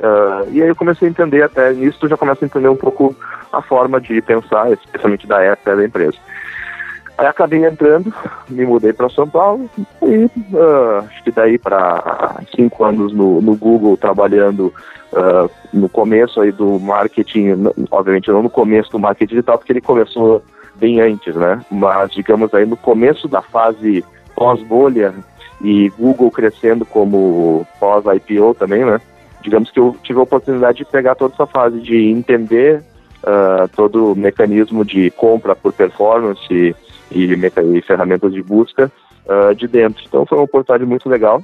Uh, 0.00 0.50
e 0.50 0.62
aí 0.62 0.68
eu 0.68 0.76
comecei 0.76 1.06
a 1.06 1.10
entender 1.10 1.42
até 1.42 1.72
nisso, 1.72 2.08
já 2.08 2.16
começo 2.16 2.44
a 2.44 2.46
entender 2.46 2.68
um 2.68 2.76
pouco 2.76 3.14
a 3.52 3.62
forma 3.62 4.00
de 4.00 4.20
pensar, 4.20 4.72
especialmente 4.72 5.26
da 5.26 5.40
época 5.40 5.76
da 5.76 5.84
empresa. 5.84 6.16
Aí 7.16 7.26
acabei 7.26 7.64
entrando, 7.64 8.12
me 8.48 8.66
mudei 8.66 8.92
para 8.92 9.08
São 9.08 9.28
Paulo 9.28 9.70
e 10.02 10.24
uh, 10.24 10.98
acho 11.06 11.22
que 11.22 11.30
daí 11.30 11.58
para 11.58 12.40
cinco 12.56 12.84
anos 12.84 13.12
no, 13.12 13.40
no 13.40 13.54
Google 13.54 13.96
trabalhando 13.96 14.74
uh, 15.12 15.48
no 15.72 15.88
começo 15.88 16.40
aí 16.40 16.50
do 16.50 16.80
marketing, 16.80 17.72
obviamente 17.90 18.30
não 18.30 18.42
no 18.42 18.50
começo 18.50 18.90
do 18.90 18.98
marketing 18.98 19.30
digital, 19.30 19.58
porque 19.58 19.72
ele 19.72 19.80
começou 19.80 20.42
bem 20.74 21.00
antes, 21.00 21.36
né? 21.36 21.64
Mas 21.70 22.10
digamos 22.10 22.52
aí 22.52 22.66
no 22.66 22.76
começo 22.76 23.28
da 23.28 23.40
fase 23.40 24.04
pós-bolha 24.34 25.14
e 25.62 25.88
Google 25.90 26.32
crescendo 26.32 26.84
como 26.84 27.64
pós-IPO 27.78 28.54
também, 28.54 28.84
né? 28.84 29.00
Digamos 29.44 29.70
que 29.70 29.78
eu 29.78 29.94
tive 30.02 30.18
a 30.18 30.22
oportunidade 30.22 30.78
de 30.78 30.84
pegar 30.86 31.14
toda 31.14 31.34
essa 31.34 31.46
fase 31.46 31.78
de 31.78 32.08
entender 32.08 32.82
uh, 33.22 33.68
todo 33.76 34.12
o 34.12 34.16
mecanismo 34.16 34.84
de 34.84 35.10
compra 35.10 35.54
por 35.54 35.72
performance 35.72 36.42
e, 36.50 36.74
e 37.12 37.82
ferramentas 37.82 38.32
de 38.32 38.42
busca 38.42 38.90
uh, 39.26 39.54
de 39.54 39.68
dentro. 39.68 40.02
Então 40.06 40.24
foi 40.24 40.38
uma 40.38 40.44
oportunidade 40.44 40.88
muito 40.88 41.08
legal 41.08 41.42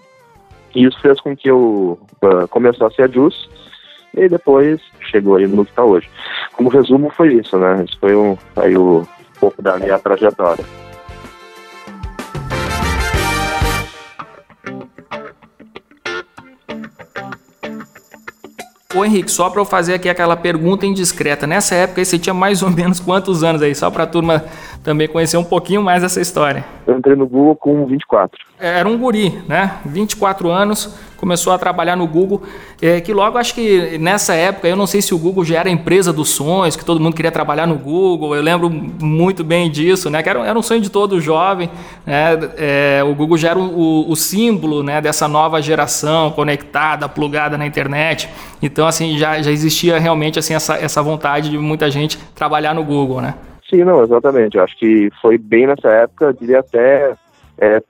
e 0.74 0.84
isso 0.84 0.98
fez 1.00 1.20
com 1.20 1.36
que 1.36 1.50
eu 1.50 1.98
uh, 2.22 2.48
começasse 2.48 3.02
a 3.02 3.06
Juice 3.06 3.48
e 4.16 4.28
depois 4.28 4.80
chegou 5.10 5.36
aí 5.36 5.46
no 5.46 5.64
que 5.64 5.70
está 5.70 5.84
hoje. 5.84 6.08
Como 6.54 6.70
resumo 6.70 7.10
foi 7.10 7.34
isso, 7.34 7.58
né? 7.58 7.84
Isso 7.86 7.98
foi 8.00 8.16
um, 8.16 8.36
aí 8.56 8.76
o, 8.76 9.00
um 9.00 9.40
pouco 9.40 9.60
da 9.60 9.76
minha 9.78 9.98
trajetória. 9.98 10.64
Ô 18.92 19.04
Henrique, 19.04 19.30
só 19.30 19.48
para 19.48 19.60
eu 19.60 19.64
fazer 19.64 19.94
aqui 19.94 20.08
aquela 20.08 20.36
pergunta 20.36 20.84
indiscreta, 20.84 21.46
nessa 21.46 21.76
época 21.76 22.04
você 22.04 22.18
tinha 22.18 22.34
mais 22.34 22.60
ou 22.60 22.68
menos 22.70 22.98
quantos 22.98 23.44
anos 23.44 23.62
aí? 23.62 23.72
Só 23.72 23.88
para 23.88 24.02
a 24.02 24.06
turma 24.06 24.44
também 24.82 25.06
conhecer 25.06 25.36
um 25.36 25.44
pouquinho 25.44 25.80
mais 25.80 26.02
essa 26.02 26.20
história. 26.20 26.64
Eu 26.84 26.98
entrei 26.98 27.14
no 27.14 27.24
Google 27.24 27.54
com 27.54 27.86
24. 27.86 28.36
Era 28.58 28.88
um 28.88 28.98
guri, 28.98 29.42
né? 29.46 29.78
24 29.86 30.50
anos, 30.50 30.98
começou 31.20 31.52
a 31.52 31.58
trabalhar 31.58 31.96
no 31.96 32.06
Google, 32.06 32.42
é, 32.80 32.98
que 33.00 33.12
logo 33.12 33.36
acho 33.36 33.54
que 33.54 33.98
nessa 33.98 34.34
época, 34.34 34.66
eu 34.66 34.74
não 34.74 34.86
sei 34.86 35.02
se 35.02 35.14
o 35.14 35.18
Google 35.18 35.44
já 35.44 35.60
era 35.60 35.68
a 35.68 35.72
empresa 35.72 36.12
dos 36.12 36.30
sonhos, 36.30 36.76
que 36.76 36.84
todo 36.84 36.98
mundo 36.98 37.14
queria 37.14 37.30
trabalhar 37.30 37.66
no 37.66 37.76
Google, 37.76 38.34
eu 38.34 38.42
lembro 38.42 38.70
muito 38.70 39.44
bem 39.44 39.70
disso, 39.70 40.08
né? 40.08 40.22
Que 40.22 40.30
era, 40.30 40.40
era 40.46 40.58
um 40.58 40.62
sonho 40.62 40.80
de 40.80 40.90
todo 40.90 41.20
jovem, 41.20 41.70
né? 42.06 42.38
É, 42.56 43.02
o 43.04 43.14
Google 43.14 43.36
já 43.36 43.50
era 43.50 43.58
o, 43.58 44.10
o, 44.10 44.16
símbolo 44.16 44.82
né, 44.82 45.00
dessa 45.00 45.28
nova 45.28 45.60
geração 45.60 46.30
conectada, 46.30 47.08
plugada 47.08 47.58
na 47.58 47.66
internet, 47.66 48.28
então 48.62 48.86
assim, 48.86 49.18
já, 49.18 49.42
já 49.42 49.50
existia 49.50 49.98
realmente 49.98 50.38
assim, 50.38 50.54
essa, 50.54 50.76
essa 50.76 51.02
vontade 51.02 51.50
de 51.50 51.58
muita 51.58 51.90
gente 51.90 52.18
trabalhar 52.34 52.74
no 52.74 52.82
Google, 52.82 53.20
né? 53.20 53.34
Sim, 53.68 53.84
não, 53.84 54.02
exatamente, 54.02 54.56
eu 54.56 54.64
acho 54.64 54.76
que 54.78 55.10
foi 55.20 55.36
bem 55.36 55.66
nessa 55.66 55.88
época, 55.88 56.32
diria 56.32 56.60
até... 56.60 57.12
É, 57.58 57.82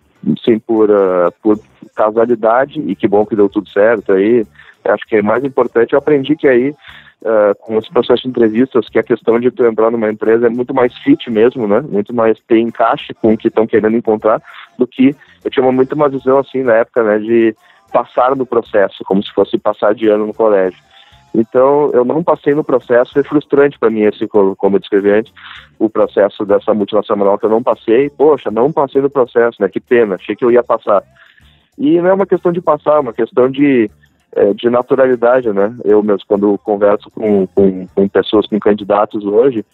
sim, 0.44 0.58
por, 0.58 0.90
uh, 0.90 1.32
por 1.40 1.58
casualidade, 1.94 2.80
e 2.80 2.94
que 2.94 3.08
bom 3.08 3.24
que 3.26 3.36
deu 3.36 3.48
tudo 3.48 3.68
certo 3.68 4.12
aí. 4.12 4.46
Acho 4.84 5.06
que 5.06 5.16
é 5.16 5.22
mais 5.22 5.44
importante, 5.44 5.92
eu 5.92 5.98
aprendi 5.98 6.34
que 6.34 6.48
aí, 6.48 6.70
uh, 6.70 7.54
com 7.60 7.78
esse 7.78 7.90
processo 7.90 8.22
de 8.22 8.28
entrevistas, 8.28 8.88
que 8.88 8.98
a 8.98 9.02
questão 9.02 9.38
de 9.38 9.50
tu 9.50 9.64
entrar 9.64 9.90
numa 9.90 10.10
empresa 10.10 10.46
é 10.46 10.50
muito 10.50 10.72
mais 10.72 10.96
fit 10.98 11.30
mesmo, 11.30 11.68
né? 11.68 11.80
Muito 11.80 12.14
mais 12.14 12.38
ter 12.40 12.58
encaixe 12.58 13.12
com 13.14 13.34
o 13.34 13.36
que 13.36 13.48
estão 13.48 13.66
querendo 13.66 13.96
encontrar, 13.96 14.40
do 14.78 14.86
que 14.86 15.14
eu 15.44 15.50
tinha 15.50 15.70
muito 15.70 15.94
uma 15.94 16.08
visão 16.08 16.38
assim 16.38 16.62
na 16.62 16.74
época, 16.74 17.02
né, 17.02 17.18
de 17.18 17.54
passar 17.92 18.34
no 18.36 18.46
processo, 18.46 19.04
como 19.04 19.22
se 19.22 19.32
fosse 19.32 19.58
passar 19.58 19.94
de 19.94 20.08
ano 20.08 20.26
no 20.26 20.34
colégio. 20.34 20.78
Então, 21.34 21.90
eu 21.92 22.04
não 22.04 22.24
passei 22.24 22.54
no 22.54 22.64
processo, 22.64 23.12
foi 23.12 23.22
frustrante 23.22 23.78
para 23.78 23.90
mim, 23.90 24.02
esse, 24.02 24.26
como 24.26 24.76
eu 24.76 24.80
descrevi 24.80 25.10
antes, 25.10 25.32
o 25.78 25.88
processo 25.88 26.44
dessa 26.44 26.74
multinacional 26.74 27.38
que 27.38 27.46
eu 27.46 27.50
não 27.50 27.62
passei. 27.62 28.10
Poxa, 28.10 28.50
não 28.50 28.72
passei 28.72 29.00
no 29.00 29.08
processo, 29.08 29.56
né? 29.60 29.68
Que 29.68 29.78
pena, 29.78 30.16
achei 30.16 30.34
que 30.34 30.44
eu 30.44 30.50
ia 30.50 30.62
passar. 30.62 31.02
E 31.80 31.98
não 31.98 32.10
é 32.10 32.12
uma 32.12 32.26
questão 32.26 32.52
de 32.52 32.60
passar, 32.60 32.96
é 32.96 33.00
uma 33.00 33.12
questão 33.14 33.50
de, 33.50 33.90
é, 34.32 34.52
de 34.52 34.68
naturalidade, 34.68 35.50
né? 35.50 35.74
Eu 35.82 36.02
mesmo, 36.02 36.26
quando 36.28 36.58
converso 36.58 37.10
com, 37.10 37.46
com, 37.46 37.86
com 37.86 38.06
pessoas, 38.06 38.46
com 38.46 38.60
candidatos 38.60 39.24
hoje, 39.24 39.64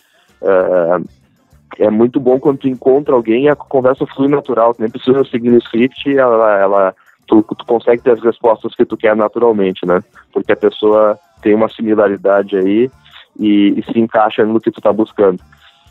é, 0.41 1.85
é, 1.85 1.91
muito 1.91 2.21
bom 2.21 2.39
quando 2.39 2.59
tu 2.59 2.69
encontra 2.69 3.13
alguém 3.13 3.47
e 3.47 3.49
a 3.49 3.57
conversa 3.57 4.07
flui 4.07 4.29
natural, 4.29 4.73
tu 4.73 4.83
nem 4.83 4.91
precisa 4.91 5.25
seguir 5.25 5.51
o 5.51 5.59
script, 5.59 6.17
ela, 6.17 6.61
ela 6.61 6.95
tu, 7.27 7.43
tu 7.43 7.67
consegue 7.67 8.01
ter 8.03 8.13
as 8.13 8.23
respostas 8.23 8.73
que 8.77 8.85
tu 8.85 8.97
quer 8.97 9.17
naturalmente, 9.17 9.85
né? 9.85 10.01
Porque 10.33 10.53
a 10.53 10.57
pessoa 10.57 11.19
tem 11.43 11.57
uma 11.57 11.69
similaridade 11.69 12.57
aí 12.57 12.89
e, 13.37 13.81
e 13.81 13.85
se 13.93 13.99
encaixa 13.99 14.45
no 14.45 14.61
que 14.61 14.71
tu 14.71 14.79
está 14.79 14.93
buscando. 14.93 15.41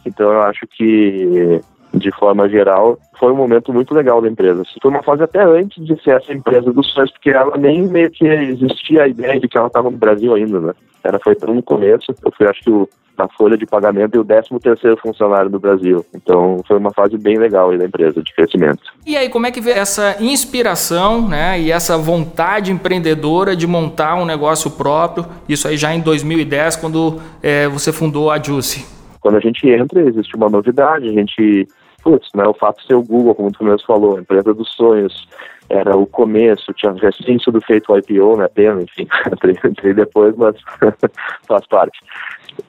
Então 0.05 0.31
eu 0.31 0.43
acho 0.43 0.65
que 0.65 1.60
de 1.95 2.11
forma 2.11 2.47
geral, 2.49 2.97
foi 3.19 3.31
um 3.31 3.35
momento 3.35 3.73
muito 3.73 3.93
legal 3.93 4.21
da 4.21 4.27
empresa. 4.27 4.63
Foi 4.81 4.91
uma 4.91 5.03
fase 5.03 5.23
até 5.23 5.43
antes 5.43 5.83
de 5.85 6.01
ser 6.03 6.11
essa 6.11 6.33
empresa 6.33 6.71
dos 6.71 6.91
sonhos, 6.91 7.11
porque 7.11 7.29
ela 7.29 7.57
nem 7.57 7.87
meio 7.87 8.11
que 8.11 8.25
existia 8.25 9.03
a 9.03 9.07
ideia 9.07 9.39
de 9.39 9.47
que 9.47 9.57
ela 9.57 9.67
estava 9.67 9.89
no 9.89 9.97
Brasil 9.97 10.33
ainda, 10.33 10.59
né? 10.59 10.73
Era 11.03 11.19
foi 11.19 11.35
tão 11.35 11.53
no 11.53 11.63
começo, 11.63 12.13
eu 12.23 12.31
fui 12.35 12.47
acho 12.47 12.61
que 12.61 12.71
o, 12.71 12.89
na 13.17 13.27
folha 13.29 13.57
de 13.57 13.65
pagamento 13.65 14.15
e 14.15 14.19
o 14.19 14.25
13 14.25 14.59
terceiro 14.59 14.97
funcionário 14.97 15.49
do 15.49 15.59
Brasil. 15.59 16.05
Então 16.13 16.61
foi 16.67 16.77
uma 16.77 16.91
fase 16.91 17.17
bem 17.17 17.37
legal 17.37 17.69
aí 17.69 17.77
da 17.77 17.85
empresa 17.85 18.21
de 18.21 18.33
crescimento. 18.33 18.81
E 19.05 19.15
aí, 19.15 19.29
como 19.29 19.45
é 19.45 19.51
que 19.51 19.61
vê 19.61 19.71
essa 19.71 20.17
inspiração, 20.19 21.27
né, 21.27 21.59
e 21.59 21.71
essa 21.71 21.97
vontade 21.97 22.71
empreendedora 22.71 23.55
de 23.55 23.67
montar 23.67 24.15
um 24.15 24.25
negócio 24.25 24.71
próprio? 24.71 25.25
Isso 25.47 25.67
aí 25.67 25.77
já 25.77 25.93
em 25.93 26.01
2010, 26.01 26.75
quando 26.77 27.21
é, 27.41 27.67
você 27.67 27.93
fundou 27.93 28.31
a 28.31 28.41
Juicy. 28.41 28.85
Quando 29.21 29.37
a 29.37 29.39
gente 29.39 29.67
entra, 29.67 30.01
existe 30.01 30.35
uma 30.35 30.49
novidade, 30.49 31.09
a 31.09 31.11
gente 31.11 31.67
putz, 32.05 32.29
né, 32.35 32.43
o 32.45 32.53
fato 32.53 32.79
de 32.81 32.88
ser 32.88 32.93
o 32.93 33.01
Google, 33.01 33.33
como 33.33 33.51
tu 33.51 33.63
mesmo 33.63 33.85
falou, 33.88 34.15
a 34.15 34.21
empresa 34.21 34.53
dos 34.53 34.71
sonhos, 34.74 35.27
era 35.67 35.97
o 35.97 36.05
começo, 36.05 36.71
tinha 36.74 36.93
recém 36.93 37.39
sido 37.39 37.59
feito 37.62 37.91
o 37.91 37.97
IPO, 37.97 38.38
né, 38.38 38.47
pena, 38.47 38.83
enfim, 38.83 39.07
entrei, 39.67 39.93
depois, 39.95 40.35
mas 40.38 40.55
faz 41.47 41.65
parte. 41.65 42.00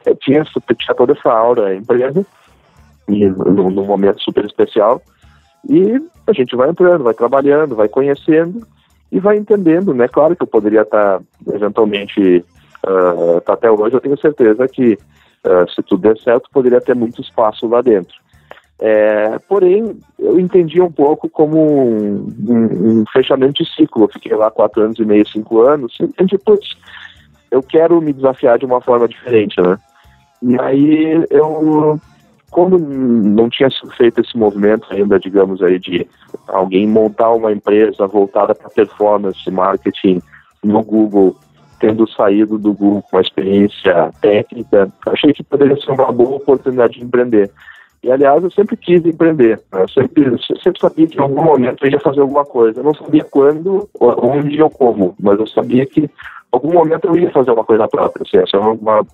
É, 0.07 0.15
tinha, 0.15 0.43
tinha 0.43 0.95
toda 0.97 1.13
essa 1.13 1.31
aura, 1.31 1.75
empresa, 1.75 2.25
e 3.09 3.27
num, 3.27 3.71
num 3.71 3.85
momento 3.85 4.23
super 4.23 4.47
especial, 4.47 5.03
e 5.69 6.01
a 6.27 6.33
gente 6.33 6.57
vai 6.57 6.71
entrando, 6.71 7.05
vai 7.05 7.13
trabalhando, 7.13 7.77
vai 7.77 7.89
conhecendo 7.89 8.67
e 9.13 9.21
vai 9.21 9.37
entendendo, 9.37 9.93
né, 9.93 10.09
claro 10.09 10.35
que 10.35 10.43
eu 10.43 10.47
poderia 10.47 10.81
estar, 10.81 11.21
eventualmente, 11.53 12.43
uh, 12.87 13.43
até 13.47 13.71
hoje, 13.71 13.97
eu 13.97 14.01
tenho 14.01 14.19
certeza 14.19 14.67
que, 14.67 14.95
uh, 14.95 15.71
se 15.71 15.83
tudo 15.83 16.01
der 16.01 16.17
certo, 16.21 16.49
poderia 16.51 16.81
ter 16.81 16.95
muito 16.95 17.21
espaço 17.21 17.69
lá 17.69 17.83
dentro. 17.83 18.25
É, 18.79 19.39
porém, 19.49 19.99
eu 20.19 20.39
entendi 20.39 20.81
um 20.83 20.93
pouco 20.93 21.31
como 21.31 21.59
um, 21.59 22.35
um, 22.47 23.01
um, 23.01 23.05
fechamento 23.13 23.65
de 23.65 23.75
ciclo. 23.75 24.05
Eu 24.05 24.09
fiquei 24.09 24.35
lá 24.35 24.51
quatro 24.51 24.83
anos 24.83 24.99
e 24.99 25.05
meio, 25.05 25.27
cinco 25.27 25.63
anos. 25.63 25.97
E 25.99 26.05
entendi, 26.05 26.37
putz, 26.39 26.77
eu 27.51 27.63
quero 27.63 28.01
me 28.03 28.13
desafiar 28.13 28.59
de 28.59 28.67
uma 28.67 28.81
forma 28.81 29.09
diferente, 29.09 29.61
né? 29.61 29.79
E 30.43 30.61
aí 30.61 31.25
eu, 31.31 31.99
como 32.51 32.79
não 32.79 33.49
tinha 33.49 33.69
feito 33.97 34.21
esse 34.21 34.37
movimento 34.37 34.87
ainda, 34.91 35.19
digamos 35.19 35.63
aí, 35.63 35.79
de 35.79 36.07
alguém 36.47 36.87
montar 36.87 37.31
uma 37.31 37.53
empresa 37.53 38.07
voltada 38.07 38.55
para 38.55 38.69
performance, 38.69 39.51
marketing 39.51 40.21
no 40.63 40.83
Google, 40.83 41.37
tendo 41.81 42.09
saído 42.09 42.59
do 42.59 42.75
Google 42.75 43.03
com 43.11 43.17
a 43.17 43.23
experiência 43.23 44.11
técnica, 44.21 44.91
achei 45.07 45.33
que 45.33 45.43
poderia 45.43 45.77
ser 45.77 45.93
uma 45.93 46.13
boa 46.13 46.37
oportunidade 46.37 46.99
de 46.99 47.05
empreender. 47.05 47.51
E, 48.07 48.13
aliás, 48.13 48.41
eu 48.41 48.51
sempre 48.53 48.77
quis 48.77 49.05
empreender. 49.05 49.61
Né? 49.73 49.83
Eu 49.83 49.89
sempre, 49.89 50.39
sempre 50.63 50.81
sabia 50.81 51.09
que 51.09 51.19
em 51.19 51.21
algum 51.21 51.43
momento 51.43 51.85
eu 51.85 51.91
ia 51.91 51.99
fazer 51.99 52.21
alguma 52.21 52.45
coisa. 52.45 52.79
Eu 52.79 52.85
não 52.85 52.95
sabia 52.95 53.25
quando, 53.25 53.89
onde 53.99 54.63
ou 54.63 54.71
como, 54.71 55.17
mas 55.21 55.37
eu 55.41 55.47
sabia 55.49 55.85
que 55.85 56.03
em 56.03 56.11
algum 56.53 56.73
momento 56.73 57.09
eu 57.09 57.17
ia 57.17 57.33
fazer 57.33 57.51
uma 57.51 57.65
coisa 57.65 57.89
própria. 57.89 58.23
Assim, 58.23 58.37
essa 58.39 58.59
é 58.59 58.61
uma, 58.61 59.05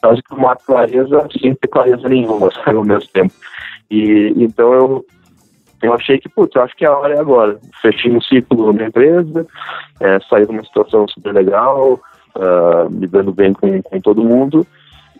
quase 0.00 0.22
que 0.22 0.34
uma 0.34 0.54
clareza 0.54 1.26
sem 1.36 1.52
ter 1.56 1.66
clareza 1.66 2.08
nenhuma 2.08 2.46
assim, 2.54 2.76
ao 2.76 2.84
mesmo 2.84 3.10
tempo. 3.12 3.34
E 3.90 4.32
então 4.36 4.72
eu, 4.72 5.04
eu 5.82 5.92
achei 5.92 6.16
que, 6.16 6.28
putz, 6.28 6.54
eu 6.54 6.62
acho 6.62 6.76
que 6.76 6.86
a 6.86 6.96
hora 6.96 7.14
é 7.14 7.18
agora. 7.18 7.58
Fechei 7.80 8.14
um 8.14 8.20
ciclo 8.20 8.72
na 8.72 8.86
empresa, 8.86 9.44
é, 9.98 10.20
saí 10.30 10.46
de 10.46 10.52
uma 10.52 10.62
situação 10.62 11.08
super 11.08 11.34
legal, 11.34 12.00
uh, 12.36 12.88
me 12.88 13.08
dando 13.08 13.32
bem 13.32 13.52
com, 13.52 13.82
com 13.82 14.00
todo 14.00 14.22
mundo 14.22 14.64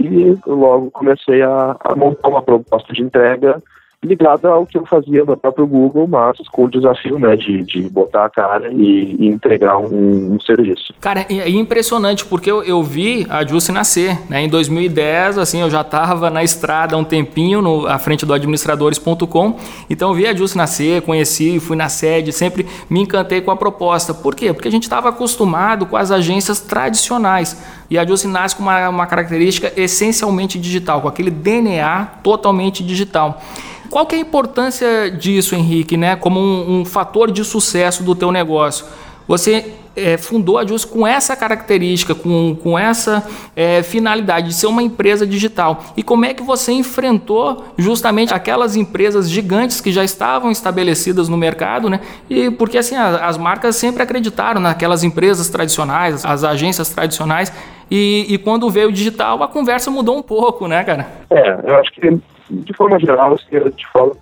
e 0.06 0.38
logo 0.47 0.90
comecei 0.90 1.42
a, 1.42 1.76
a 1.80 1.97
montar 1.97 2.28
uma 2.28 2.42
proposta 2.42 2.92
de 2.92 3.02
entrega 3.02 3.62
ligada 4.04 4.49
ao 4.49 4.66
que 4.66 4.76
eu 4.76 4.85
fazia 4.85 5.25
no 5.25 5.37
próprio 5.37 5.64
Google, 5.64 6.09
mas 6.09 6.37
com 6.50 6.64
o 6.64 6.71
desafio 6.71 7.18
né, 7.21 7.37
de, 7.37 7.62
de 7.62 7.88
botar 7.88 8.25
a 8.25 8.30
cara 8.30 8.73
e, 8.73 9.16
e 9.18 9.28
entregar 9.28 9.78
um, 9.78 10.35
um, 10.35 10.40
serviço. 10.40 10.92
Cara, 11.00 11.25
é, 11.30 11.49
impressionante, 11.49 12.25
porque 12.25 12.50
eu, 12.50 12.64
eu 12.64 12.82
vi 12.82 13.25
a 13.30 13.47
Juicy 13.47 13.71
nascer. 13.71 14.18
Né? 14.28 14.42
Em 14.42 14.49
2010, 14.49 15.38
assim, 15.38 15.61
eu 15.61 15.71
já 15.71 15.82
estava 15.82 16.28
na 16.30 16.42
estrada 16.42 16.97
há 16.97 16.99
um 16.99 17.04
tempinho, 17.04 17.62
no, 17.62 17.87
à 17.87 17.99
frente 17.99 18.26
do 18.26 18.35
administradores.com, 18.35 19.56
então 19.88 20.11
eu 20.11 20.14
vi 20.14 20.26
a 20.26 20.35
Juicy 20.35 20.56
nascer, 20.56 21.02
conheci, 21.02 21.61
fui 21.61 21.76
na 21.76 21.88
sede, 21.88 22.32
sempre 22.32 22.66
me 22.90 23.00
encantei 23.00 23.40
com 23.40 23.52
a 23.52 23.56
proposta. 23.56 24.12
Por 24.12 24.35
quê? 24.35 24.52
Porque 24.52 24.66
a 24.66 24.73
gente 24.73 24.82
estava 24.82 25.11
acostumado 25.11 25.87
com 25.87 25.97
as 25.97 26.11
agências 26.11 26.61
tradicionais. 26.61 27.56
E 27.92 27.99
a 27.99 28.06
Juice 28.06 28.26
nasce 28.26 28.56
com 28.56 28.62
uma, 28.62 28.88
uma 28.88 29.06
característica 29.06 29.70
essencialmente 29.76 30.58
digital, 30.58 31.02
com 31.02 31.08
aquele 31.08 31.30
DNA 31.30 32.06
totalmente 32.22 32.82
digital. 32.82 33.42
Qual 33.90 34.06
que 34.06 34.14
é 34.14 34.18
a 34.18 34.22
importância 34.22 35.11
disso, 35.11 35.54
Henrique, 35.54 35.99
né, 35.99 36.16
como 36.16 36.40
um, 36.40 36.80
um 36.80 36.84
fator 36.87 37.30
de 37.30 37.44
sucesso 37.44 38.02
do 38.02 38.14
teu 38.14 38.32
negócio? 38.32 38.87
Você 39.26 39.72
é, 39.94 40.16
fundou 40.16 40.58
a 40.58 40.66
Just 40.66 40.88
com 40.88 41.06
essa 41.06 41.36
característica, 41.36 42.14
com, 42.14 42.56
com 42.56 42.78
essa 42.78 43.26
é, 43.54 43.82
finalidade 43.82 44.48
de 44.48 44.54
ser 44.54 44.66
uma 44.66 44.82
empresa 44.82 45.26
digital. 45.26 45.82
E 45.96 46.02
como 46.02 46.24
é 46.24 46.34
que 46.34 46.42
você 46.42 46.72
enfrentou 46.72 47.64
justamente 47.76 48.32
aquelas 48.32 48.76
empresas 48.76 49.28
gigantes 49.30 49.80
que 49.80 49.92
já 49.92 50.02
estavam 50.02 50.50
estabelecidas 50.50 51.28
no 51.28 51.36
mercado, 51.36 51.88
né? 51.88 52.00
E 52.28 52.50
porque 52.50 52.78
assim, 52.78 52.96
a, 52.96 53.26
as 53.26 53.36
marcas 53.36 53.76
sempre 53.76 54.02
acreditaram 54.02 54.60
naquelas 54.60 55.04
empresas 55.04 55.48
tradicionais, 55.48 56.24
as 56.24 56.44
agências 56.44 56.88
tradicionais, 56.88 57.52
e, 57.90 58.26
e 58.28 58.38
quando 58.38 58.70
veio 58.70 58.88
o 58.88 58.92
digital, 58.92 59.42
a 59.42 59.48
conversa 59.48 59.90
mudou 59.90 60.16
um 60.16 60.22
pouco, 60.22 60.66
né, 60.66 60.82
cara? 60.82 61.06
É, 61.30 61.60
eu 61.64 61.76
acho 61.76 61.92
que 61.92 62.18
de 62.50 62.74
forma 62.74 62.98
geral, 62.98 63.38
eu 63.50 63.70
te 63.70 63.86
falo 63.92 64.16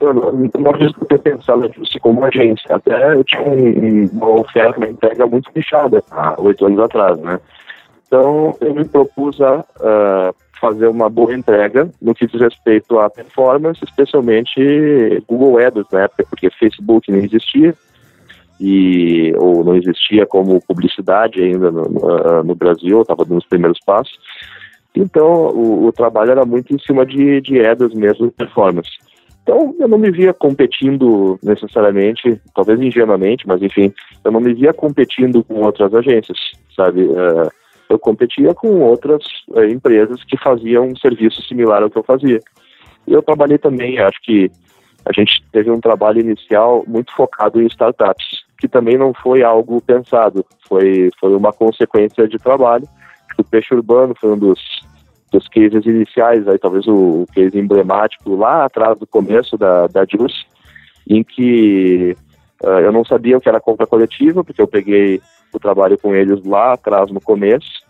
eu 0.00 0.14
não, 0.14 0.48
que 0.72 1.04
ter 1.06 1.18
pensado 1.18 1.62
nisso 1.62 1.98
como 2.00 2.24
agência. 2.24 2.74
Até 2.74 3.14
eu 3.14 3.24
tinha 3.24 3.42
um, 3.42 4.06
uma 4.12 4.40
oferta, 4.40 4.78
uma 4.78 4.88
entrega 4.88 5.26
muito 5.26 5.50
fechada 5.52 6.02
há 6.10 6.34
oito 6.40 6.66
anos 6.66 6.80
atrás, 6.80 7.18
né? 7.18 7.38
Então, 8.06 8.56
eu 8.60 8.74
me 8.74 8.84
propus 8.84 9.40
a 9.40 9.60
uh, 9.60 10.34
fazer 10.60 10.88
uma 10.88 11.08
boa 11.08 11.32
entrega 11.32 11.88
no 12.02 12.14
que 12.14 12.26
diz 12.26 12.40
respeito 12.40 12.98
à 12.98 13.08
performance, 13.08 13.80
especialmente 13.84 15.22
Google 15.28 15.58
Ads 15.58 15.84
na 15.92 16.02
época, 16.02 16.24
porque 16.28 16.50
Facebook 16.50 17.10
não 17.10 17.18
existia, 17.18 17.74
e 18.60 19.32
ou 19.38 19.64
não 19.64 19.76
existia 19.76 20.26
como 20.26 20.60
publicidade 20.60 21.42
ainda 21.42 21.70
no, 21.70 21.84
no, 21.84 22.42
no 22.44 22.54
Brasil, 22.54 23.00
estava 23.00 23.24
nos 23.24 23.46
primeiros 23.46 23.78
passos. 23.86 24.18
Então, 24.94 25.48
o, 25.48 25.86
o, 25.86 25.92
trabalho 25.92 26.32
era 26.32 26.44
muito 26.44 26.74
em 26.74 26.78
cima 26.78 27.06
de, 27.06 27.40
de 27.40 27.64
ads 27.64 27.94
mesmo, 27.94 28.30
performance. 28.30 28.90
Então, 29.42 29.74
eu 29.78 29.88
não 29.88 29.98
me 29.98 30.10
via 30.10 30.32
competindo 30.32 31.38
necessariamente, 31.42 32.40
talvez 32.54 32.80
ingenuamente, 32.80 33.46
mas 33.46 33.62
enfim, 33.62 33.92
eu 34.24 34.30
não 34.30 34.40
me 34.40 34.52
via 34.54 34.72
competindo 34.72 35.42
com 35.42 35.62
outras 35.62 35.92
agências, 35.94 36.38
sabe? 36.76 37.04
Uh, 37.04 37.50
eu 37.88 37.98
competia 37.98 38.54
com 38.54 38.80
outras 38.80 39.24
uh, 39.48 39.64
empresas 39.64 40.22
que 40.24 40.36
faziam 40.36 40.86
um 40.86 40.96
serviço 40.96 41.42
similar 41.42 41.82
ao 41.82 41.90
que 41.90 41.98
eu 41.98 42.04
fazia. 42.04 42.40
E 43.06 43.12
eu 43.12 43.22
trabalhei 43.22 43.58
também, 43.58 43.98
acho 43.98 44.20
que 44.22 44.50
a 45.04 45.12
gente 45.12 45.42
teve 45.50 45.70
um 45.70 45.80
trabalho 45.80 46.20
inicial 46.20 46.84
muito 46.86 47.12
focado 47.12 47.60
em 47.60 47.66
startups, 47.66 48.44
que 48.58 48.68
também 48.68 48.98
não 48.98 49.12
foi 49.14 49.42
algo 49.42 49.80
pensado, 49.80 50.44
foi, 50.68 51.10
foi 51.18 51.34
uma 51.34 51.52
consequência 51.52 52.28
de 52.28 52.38
trabalho. 52.38 52.86
O 53.38 53.42
Peixe 53.42 53.74
Urbano 53.74 54.14
foi 54.20 54.32
um 54.32 54.38
dos 54.38 54.60
dos 55.30 55.46
cases 55.48 55.84
iniciais, 55.86 56.46
aí 56.48 56.58
talvez 56.58 56.86
o, 56.86 57.22
o 57.22 57.26
case 57.32 57.58
emblemático 57.58 58.34
lá 58.34 58.64
atrás 58.64 58.98
do 58.98 59.06
começo 59.06 59.56
da, 59.56 59.86
da 59.86 60.04
JUS, 60.04 60.46
em 61.08 61.22
que 61.22 62.16
uh, 62.62 62.80
eu 62.80 62.92
não 62.92 63.04
sabia 63.04 63.36
o 63.36 63.40
que 63.40 63.48
era 63.48 63.60
compra 63.60 63.86
coletiva, 63.86 64.42
porque 64.42 64.60
eu 64.60 64.68
peguei 64.68 65.20
o 65.52 65.58
trabalho 65.58 65.98
com 65.98 66.14
eles 66.14 66.44
lá 66.44 66.72
atrás 66.72 67.10
no 67.10 67.20
começo, 67.20 67.80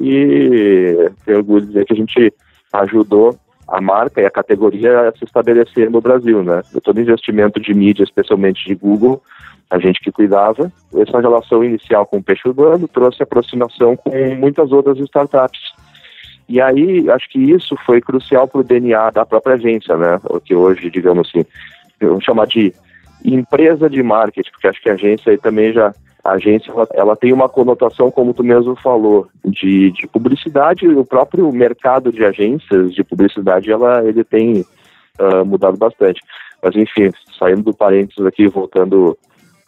e 0.00 1.10
tenho 1.24 1.38
orgulho 1.38 1.62
de 1.62 1.66
dizer 1.68 1.84
que 1.84 1.92
a 1.92 1.96
gente 1.96 2.32
ajudou 2.72 3.36
a 3.68 3.80
marca 3.80 4.20
e 4.20 4.26
a 4.26 4.30
categoria 4.30 5.08
a 5.08 5.12
se 5.12 5.24
estabelecer 5.24 5.90
no 5.90 6.00
Brasil, 6.00 6.42
né? 6.42 6.62
Todo 6.82 7.00
investimento 7.00 7.60
de 7.60 7.72
mídia, 7.72 8.02
especialmente 8.02 8.64
de 8.66 8.74
Google, 8.74 9.22
a 9.70 9.78
gente 9.78 10.00
que 10.00 10.10
cuidava. 10.10 10.72
Essa 10.96 11.20
relação 11.20 11.62
inicial 11.62 12.04
com 12.04 12.16
o 12.16 12.22
peixe 12.22 12.48
urbano 12.48 12.88
trouxe 12.88 13.22
aproximação 13.22 13.96
com 13.96 14.10
muitas 14.34 14.72
outras 14.72 14.98
startups 14.98 15.60
e 16.50 16.60
aí, 16.60 17.08
acho 17.08 17.30
que 17.30 17.38
isso 17.38 17.76
foi 17.86 18.00
crucial 18.00 18.48
para 18.48 18.60
o 18.60 18.64
DNA 18.64 19.10
da 19.10 19.24
própria 19.24 19.54
agência, 19.54 19.96
né? 19.96 20.18
O 20.24 20.40
que 20.40 20.52
hoje, 20.52 20.90
digamos 20.90 21.28
assim, 21.28 21.46
vamos 22.00 22.24
chamar 22.24 22.48
de 22.48 22.74
empresa 23.24 23.88
de 23.88 24.02
marketing, 24.02 24.50
porque 24.50 24.66
acho 24.66 24.82
que 24.82 24.90
a 24.90 24.94
agência 24.94 25.30
aí 25.30 25.38
também 25.38 25.72
já 25.72 25.94
a 26.24 26.32
agência 26.32 26.72
ela, 26.72 26.88
ela, 26.92 27.16
tem 27.16 27.32
uma 27.32 27.48
conotação, 27.48 28.10
como 28.10 28.34
tu 28.34 28.42
mesmo 28.42 28.74
falou, 28.74 29.28
de, 29.44 29.92
de 29.92 30.08
publicidade. 30.08 30.88
O 30.88 31.04
próprio 31.04 31.50
mercado 31.52 32.12
de 32.12 32.24
agências 32.24 32.92
de 32.92 33.04
publicidade 33.04 33.70
ela 33.70 34.04
ele 34.04 34.24
tem 34.24 34.64
uh, 35.20 35.44
mudado 35.46 35.76
bastante. 35.76 36.20
Mas 36.60 36.74
enfim, 36.74 37.12
saindo 37.38 37.62
do 37.62 37.72
parênteses 37.72 38.26
aqui, 38.26 38.48
voltando 38.48 39.16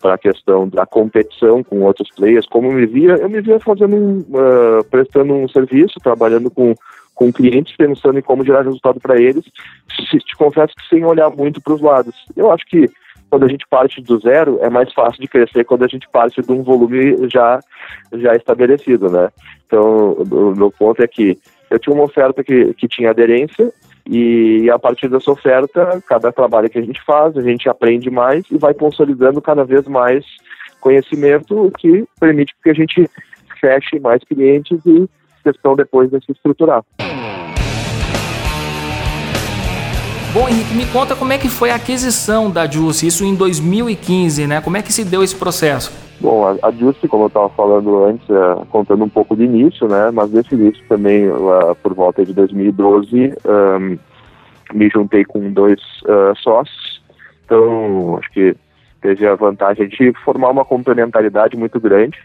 para 0.02 0.14
a 0.14 0.18
questão 0.18 0.68
da 0.68 0.84
competição 0.84 1.62
com 1.62 1.82
outros 1.82 2.10
players, 2.10 2.46
como 2.46 2.66
eu 2.66 2.72
me 2.72 2.86
via, 2.86 3.12
eu 3.12 3.30
me 3.30 3.40
via 3.40 3.60
fazendo 3.60 3.94
um, 3.94 4.18
uh, 4.18 4.84
prestando 4.90 5.32
um 5.32 5.48
serviço, 5.48 6.00
trabalhando 6.02 6.50
com, 6.50 6.74
com 7.14 7.32
clientes, 7.32 7.76
pensando 7.76 8.18
em 8.18 8.22
como 8.22 8.44
gerar 8.44 8.62
resultado 8.62 9.00
para 9.00 9.18
eles, 9.18 9.44
se, 10.10 10.18
te 10.18 10.36
confesso 10.36 10.74
que 10.74 10.88
sem 10.88 11.04
olhar 11.04 11.30
muito 11.30 11.62
para 11.62 11.72
os 11.72 11.80
lados. 11.80 12.14
Eu 12.36 12.50
acho 12.50 12.66
que 12.66 12.90
quando 13.30 13.44
a 13.44 13.48
gente 13.48 13.66
parte 13.70 14.02
do 14.02 14.18
zero, 14.18 14.58
é 14.60 14.68
mais 14.68 14.92
fácil 14.92 15.20
de 15.20 15.28
crescer 15.28 15.64
quando 15.64 15.84
a 15.84 15.88
gente 15.88 16.06
parte 16.10 16.42
de 16.42 16.52
um 16.52 16.62
volume 16.62 17.16
já, 17.30 17.60
já 18.12 18.36
estabelecido, 18.36 19.08
né? 19.08 19.30
Então, 19.66 20.12
o 20.12 20.54
meu 20.54 20.70
ponto 20.70 21.02
é 21.02 21.06
que 21.06 21.38
eu 21.70 21.78
tinha 21.78 21.94
uma 21.94 22.04
oferta 22.04 22.44
que, 22.44 22.74
que 22.74 22.86
tinha 22.86 23.08
aderência, 23.08 23.72
e 24.08 24.68
a 24.70 24.78
partir 24.78 25.08
dessa 25.08 25.30
oferta, 25.30 26.02
cada 26.06 26.32
trabalho 26.32 26.68
que 26.68 26.78
a 26.78 26.82
gente 26.82 27.00
faz, 27.04 27.36
a 27.36 27.42
gente 27.42 27.68
aprende 27.68 28.10
mais 28.10 28.44
e 28.50 28.58
vai 28.58 28.74
consolidando 28.74 29.40
cada 29.40 29.64
vez 29.64 29.86
mais 29.86 30.24
conhecimento, 30.80 31.66
o 31.66 31.70
que 31.70 32.04
permite 32.18 32.54
que 32.62 32.70
a 32.70 32.74
gente 32.74 33.08
feche 33.60 34.00
mais 34.00 34.22
clientes 34.24 34.78
e 34.84 35.08
questão 35.44 35.76
depois 35.76 36.10
de 36.10 36.18
se 36.24 36.32
estruturar. 36.32 36.82
Bom, 40.34 40.48
Henrique, 40.48 40.74
me 40.74 40.86
conta 40.86 41.14
como 41.14 41.32
é 41.32 41.38
que 41.38 41.48
foi 41.48 41.70
a 41.70 41.74
aquisição 41.74 42.50
da 42.50 42.66
Juice, 42.66 43.06
isso 43.06 43.22
em 43.22 43.34
2015, 43.34 44.46
né? 44.46 44.60
Como 44.62 44.78
é 44.78 44.82
que 44.82 44.92
se 44.92 45.04
deu 45.04 45.22
esse 45.22 45.36
processo? 45.36 45.92
Bom, 46.22 46.46
a, 46.46 46.52
a 46.52 47.08
como 47.08 47.24
eu 47.24 47.26
estava 47.26 47.48
falando 47.48 48.04
antes, 48.04 48.30
é, 48.30 48.64
contando 48.70 49.02
um 49.02 49.08
pouco 49.08 49.34
de 49.34 49.42
início, 49.42 49.88
né? 49.88 50.12
Mas 50.12 50.30
desse 50.30 50.54
início 50.54 50.80
também, 50.88 51.28
lá 51.28 51.74
por 51.74 51.92
volta 51.94 52.24
de 52.24 52.32
2012, 52.32 53.34
um, 53.44 53.98
me 54.72 54.88
juntei 54.88 55.24
com 55.24 55.52
dois 55.52 55.80
uh, 56.04 56.32
sócios. 56.36 57.02
Então, 57.44 58.18
acho 58.18 58.30
que 58.30 58.54
teve 59.00 59.26
a 59.26 59.34
vantagem 59.34 59.88
de 59.88 60.12
formar 60.24 60.50
uma 60.50 60.64
complementaridade 60.64 61.56
muito 61.56 61.80
grande 61.80 62.16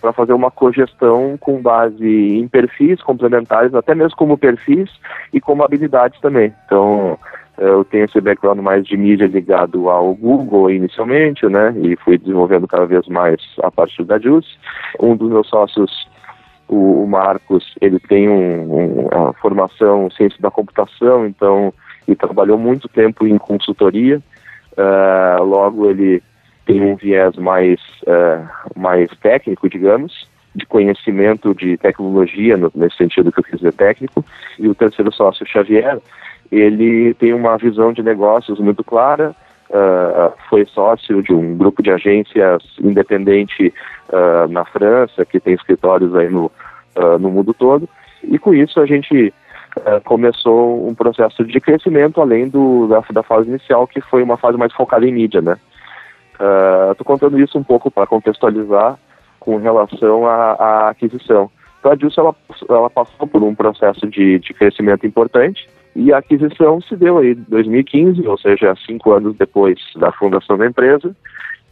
para 0.00 0.14
fazer 0.14 0.32
uma 0.32 0.50
cogestão 0.50 1.36
com 1.38 1.60
base 1.60 2.08
em 2.08 2.48
perfis 2.48 3.02
complementares, 3.02 3.74
até 3.74 3.94
mesmo 3.94 4.16
como 4.16 4.38
perfis 4.38 4.90
e 5.30 5.42
como 5.42 5.62
habilidades 5.62 6.18
também. 6.22 6.54
Então, 6.64 7.18
eu 7.58 7.84
tenho 7.84 8.04
esse 8.04 8.20
background 8.20 8.58
mais 8.60 8.84
de 8.86 8.96
mídia 8.96 9.26
ligado 9.26 9.88
ao 9.88 10.14
Google 10.14 10.70
inicialmente, 10.70 11.46
né? 11.46 11.74
E 11.82 11.96
fui 11.96 12.16
desenvolvendo 12.16 12.66
cada 12.66 12.86
vez 12.86 13.06
mais 13.08 13.40
a 13.62 13.70
partir 13.70 14.04
da 14.04 14.18
JUICE. 14.18 14.48
Um 14.98 15.14
dos 15.16 15.30
meus 15.30 15.48
sócios, 15.48 16.08
o, 16.66 17.04
o 17.04 17.06
Marcos, 17.06 17.74
ele 17.80 17.98
tem 18.00 18.28
um, 18.28 18.74
um, 18.74 19.06
uma 19.06 19.32
formação 19.34 20.06
em 20.06 20.10
ciência 20.10 20.38
da 20.40 20.50
computação, 20.50 21.26
então 21.26 21.72
ele 22.08 22.16
trabalhou 22.16 22.56
muito 22.56 22.88
tempo 22.88 23.26
em 23.26 23.36
consultoria. 23.36 24.20
Uh, 24.72 25.42
logo, 25.44 25.90
ele 25.90 26.22
tem 26.64 26.80
um 26.80 26.96
viés 26.96 27.36
mais, 27.36 27.78
uh, 28.06 28.48
mais 28.74 29.10
técnico, 29.20 29.68
digamos, 29.68 30.26
de 30.54 30.64
conhecimento 30.66 31.54
de 31.54 31.76
tecnologia, 31.76 32.56
no, 32.56 32.72
nesse 32.74 32.96
sentido 32.96 33.30
que 33.30 33.40
eu 33.40 33.44
quis 33.44 33.58
dizer 33.58 33.74
técnico. 33.74 34.24
E 34.58 34.68
o 34.68 34.74
terceiro 34.74 35.12
sócio, 35.12 35.46
Xavier, 35.46 35.98
ele 36.52 37.14
tem 37.14 37.32
uma 37.32 37.56
visão 37.56 37.94
de 37.94 38.02
negócios 38.02 38.60
muito 38.60 38.84
clara, 38.84 39.34
uh, 39.70 40.32
foi 40.50 40.66
sócio 40.66 41.22
de 41.22 41.32
um 41.32 41.56
grupo 41.56 41.82
de 41.82 41.90
agências 41.90 42.62
independente 42.78 43.72
uh, 44.10 44.46
na 44.48 44.64
França, 44.66 45.24
que 45.24 45.40
tem 45.40 45.54
escritórios 45.54 46.14
aí 46.14 46.28
no, 46.28 46.52
uh, 46.94 47.18
no 47.18 47.30
mundo 47.30 47.54
todo, 47.54 47.88
e 48.22 48.38
com 48.38 48.52
isso 48.52 48.78
a 48.78 48.86
gente 48.86 49.32
começou 50.04 50.86
um 50.86 50.94
processo 50.94 51.42
de 51.46 51.58
crescimento 51.58 52.20
além 52.20 52.46
do, 52.46 52.86
da, 52.88 53.02
da, 53.10 53.22
fase 53.22 53.48
inicial, 53.48 53.86
que 53.86 54.02
foi 54.02 54.22
uma 54.22 54.36
fase 54.36 54.58
mais 54.58 54.70
focada 54.74 55.06
em 55.06 55.10
mídia, 55.10 55.40
né? 55.40 55.56
Estou 56.90 57.06
contando 57.06 57.40
isso 57.40 57.56
um 57.56 57.62
pouco 57.62 57.90
para 57.90 58.06
contextualizar 58.06 58.98
com 59.40 59.56
relação 59.56 60.26
à, 60.26 60.90
aquisição. 60.90 61.50
Então 61.80 61.90
a 61.90 61.94
Dilson, 61.94 62.20
ela, 62.20 62.34
ela 62.68 62.90
passou 62.90 63.26
por 63.26 63.42
um 63.42 63.54
processo 63.54 64.06
de, 64.08 64.38
de 64.40 64.52
crescimento 64.52 65.06
importante, 65.06 65.66
e 65.94 66.12
a 66.12 66.18
aquisição 66.18 66.80
se 66.80 66.96
deu 66.96 67.18
aí 67.18 67.32
em 67.32 67.44
2015, 67.48 68.26
ou 68.26 68.38
seja, 68.38 68.74
cinco 68.86 69.12
anos 69.12 69.36
depois 69.36 69.78
da 69.96 70.10
fundação 70.12 70.56
da 70.56 70.66
empresa, 70.66 71.14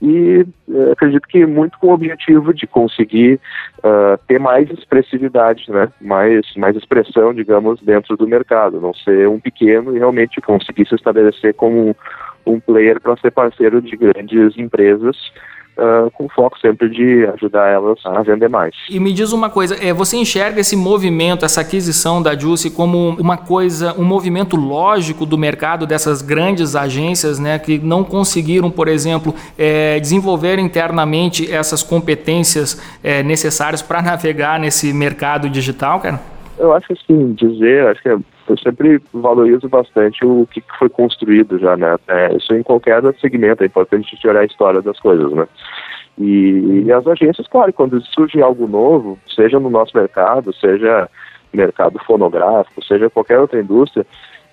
e 0.03 0.47
eh, 0.71 0.93
acredito 0.93 1.29
que 1.29 1.45
muito 1.45 1.79
com 1.79 1.89
o 1.89 1.93
objetivo 1.93 2.55
de 2.55 2.67
conseguir 2.67 3.39
uh, 3.79 4.19
ter 4.27 4.39
mais 4.39 4.71
expressividade, 4.71 5.71
né? 5.71 5.91
mais, 6.01 6.41
mais 6.57 6.75
expressão, 6.75 7.35
digamos, 7.35 7.81
dentro 7.83 8.17
do 8.17 8.27
mercado, 8.27 8.81
não 8.81 8.95
ser 8.95 9.29
um 9.29 9.39
pequeno 9.39 9.95
e 9.95 9.99
realmente 9.99 10.41
conseguir 10.41 10.89
se 10.89 10.95
estabelecer 10.95 11.53
como 11.53 11.91
um, 11.91 11.95
um 12.47 12.61
player 12.61 12.99
para 12.99 13.17
ser 13.19 13.31
parceiro 13.31 13.83
de 13.83 13.95
grandes 13.95 14.57
empresas 14.57 15.17
uh, 15.77 16.11
com 16.13 16.29
foco 16.29 16.59
sempre 16.59 16.89
de 16.89 17.27
ajudar 17.35 17.69
elas 17.69 17.99
a 18.05 18.23
vender 18.23 18.49
mais. 18.49 18.75
E 18.89 18.99
me 19.01 19.13
diz 19.13 19.33
uma 19.33 19.51
coisa, 19.51 19.77
é, 19.85 19.93
você 19.93 20.17
enxerga 20.17 20.61
esse 20.61 20.77
movimento, 20.77 21.45
essa 21.45 21.61
aquisição 21.61 22.23
da 22.23 22.37
Juicy 22.37 22.71
como 22.71 23.11
uma 23.19 23.37
coisa, 23.37 23.95
um 23.99 24.05
movimento 24.05 24.57
lógico 24.57 25.25
do 25.27 25.37
mercado 25.39 25.87
dessas 25.87 26.23
grandes 26.23 26.77
agências, 26.77 27.39
né, 27.39 27.59
que 27.59 27.79
não 27.79 28.05
conseguiram, 28.05 28.71
por 28.71 28.89
exemplo, 28.89 29.35
é, 29.59 29.99
desenvolver 30.01 30.59
internamente 30.59 31.51
essas 31.51 31.83
competências 31.83 32.81
é, 33.03 33.23
necessárias 33.23 33.83
para 33.83 34.03
navegar 34.03 34.59
nesse 34.59 34.93
mercado 34.93 35.49
digital, 35.49 36.01
cara? 36.01 36.21
Eu 36.59 36.75
acho 36.75 36.89
que 36.89 36.93
assim, 36.93 37.33
dizer, 37.33 37.87
acho 37.87 38.03
que 38.03 38.09
é 38.09 38.19
eu 38.51 38.59
sempre 38.59 39.01
valorizo 39.13 39.69
bastante 39.69 40.25
o 40.25 40.47
que 40.51 40.63
foi 40.79 40.89
construído 40.89 41.59
já, 41.59 41.77
né? 41.77 41.97
É, 42.09 42.35
isso 42.37 42.53
em 42.55 42.63
qualquer 42.63 43.03
segmento, 43.21 43.63
é 43.63 43.67
importante 43.67 44.07
a 44.07 44.15
gente 44.15 44.29
olhar 44.29 44.41
a 44.41 44.45
história 44.45 44.83
das 44.83 44.99
coisas, 44.99 45.31
né? 45.33 45.47
E, 46.19 46.85
e, 46.85 46.93
as 46.93 47.07
agências, 47.07 47.47
claro, 47.47 47.73
quando 47.73 48.01
surge 48.07 48.43
algo 48.43 48.67
novo, 48.67 49.19
seja 49.35 49.59
no 49.59 49.71
nosso 49.71 49.97
mercado, 49.97 50.53
seja 50.53 51.09
mercado 51.53 51.99
fonográfico, 52.01 52.85
seja 52.85 53.09
qualquer 53.09 53.39
outra 53.39 53.61
indústria, 53.61 54.05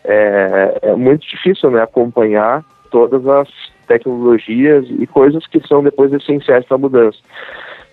é, 0.05 0.79
é 0.83 0.95
muito 0.95 1.27
difícil 1.27 1.71
né, 1.71 1.81
acompanhar 1.81 2.63
todas 2.89 3.27
as 3.27 3.49
tecnologias 3.87 4.85
e 4.89 5.05
coisas 5.07 5.45
que 5.47 5.59
são 5.67 5.83
depois 5.83 6.13
essenciais 6.13 6.65
para 6.65 6.75
a 6.75 6.79
mudança 6.79 7.17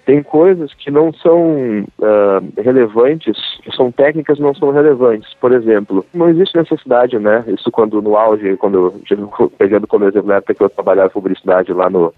tem 0.05 0.23
coisas 0.23 0.73
que 0.75 0.91
não 0.91 1.13
são 1.15 1.81
uh, 1.99 2.63
relevantes, 2.63 3.37
são 3.75 3.91
técnicas 3.91 4.39
não 4.39 4.55
são 4.55 4.71
relevantes. 4.71 5.33
Por 5.41 5.53
exemplo, 5.53 6.05
não 6.13 6.29
existe 6.29 6.57
necessidade, 6.57 7.19
né? 7.19 7.43
Isso 7.49 7.71
quando 7.71 8.03
no 8.03 8.17
auge, 8.17 8.57
quando 8.57 8.93
eu, 9.09 9.51
pegando 9.59 9.87
como 9.87 10.05
exemplo 10.05 10.29
na 10.29 10.37
época 10.37 10.55
que 10.55 10.63
eu 10.63 10.69
trabalhava 10.69 11.11
publicidade 11.11 11.73
lá 11.73 11.89
no 11.89 12.13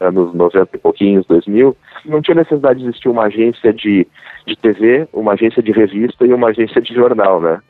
anos 0.00 0.34
90 0.34 0.76
e 0.76 0.78
pouquinhos, 0.78 1.26
2000, 1.26 1.76
não 2.04 2.20
tinha 2.20 2.34
necessidade 2.34 2.80
de 2.80 2.86
existir 2.86 3.08
uma 3.08 3.24
agência 3.24 3.72
de, 3.72 4.06
de 4.46 4.56
TV, 4.56 5.08
uma 5.12 5.32
agência 5.32 5.62
de 5.62 5.72
revista 5.72 6.26
e 6.26 6.32
uma 6.32 6.48
agência 6.48 6.80
de 6.80 6.94
jornal, 6.94 7.40
né? 7.40 7.60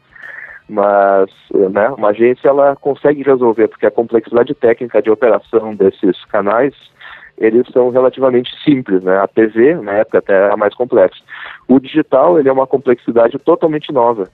Mas 0.68 1.30
né, 1.52 1.88
uma 1.90 2.08
agência 2.08 2.48
ela 2.48 2.74
consegue 2.76 3.22
resolver, 3.22 3.68
porque 3.68 3.86
a 3.86 3.90
complexidade 3.90 4.52
técnica 4.54 5.00
de 5.00 5.10
operação 5.10 5.74
desses 5.74 6.24
canais 6.24 6.74
eles 7.38 7.66
são 7.72 7.90
relativamente 7.90 8.50
simples, 8.64 9.02
né? 9.02 9.18
A 9.18 9.26
TV, 9.26 9.74
na 9.76 9.92
época, 9.92 10.18
até 10.18 10.32
era 10.32 10.56
mais 10.56 10.74
complexa. 10.74 11.20
O 11.68 11.78
digital, 11.78 12.38
ele 12.38 12.48
é 12.48 12.52
uma 12.52 12.66
complexidade 12.66 13.38
totalmente 13.38 13.92
nova. 13.92 14.28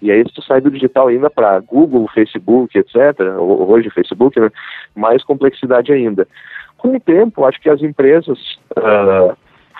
E 0.00 0.10
aí, 0.10 0.22
se 0.26 0.34
tu 0.34 0.42
sai 0.42 0.60
do 0.60 0.70
digital 0.70 1.08
ainda 1.08 1.30
para 1.30 1.58
Google, 1.60 2.08
Facebook, 2.12 2.78
etc., 2.78 3.18
hoje 3.38 3.90
Facebook, 3.90 4.38
né? 4.38 4.50
mais 4.94 5.22
complexidade 5.24 5.92
ainda. 5.92 6.26
Com 6.76 6.96
o 6.96 7.00
tempo, 7.00 7.44
acho 7.44 7.60
que 7.60 7.70
as 7.70 7.82
empresas 7.82 8.38
uh, 8.76 9.34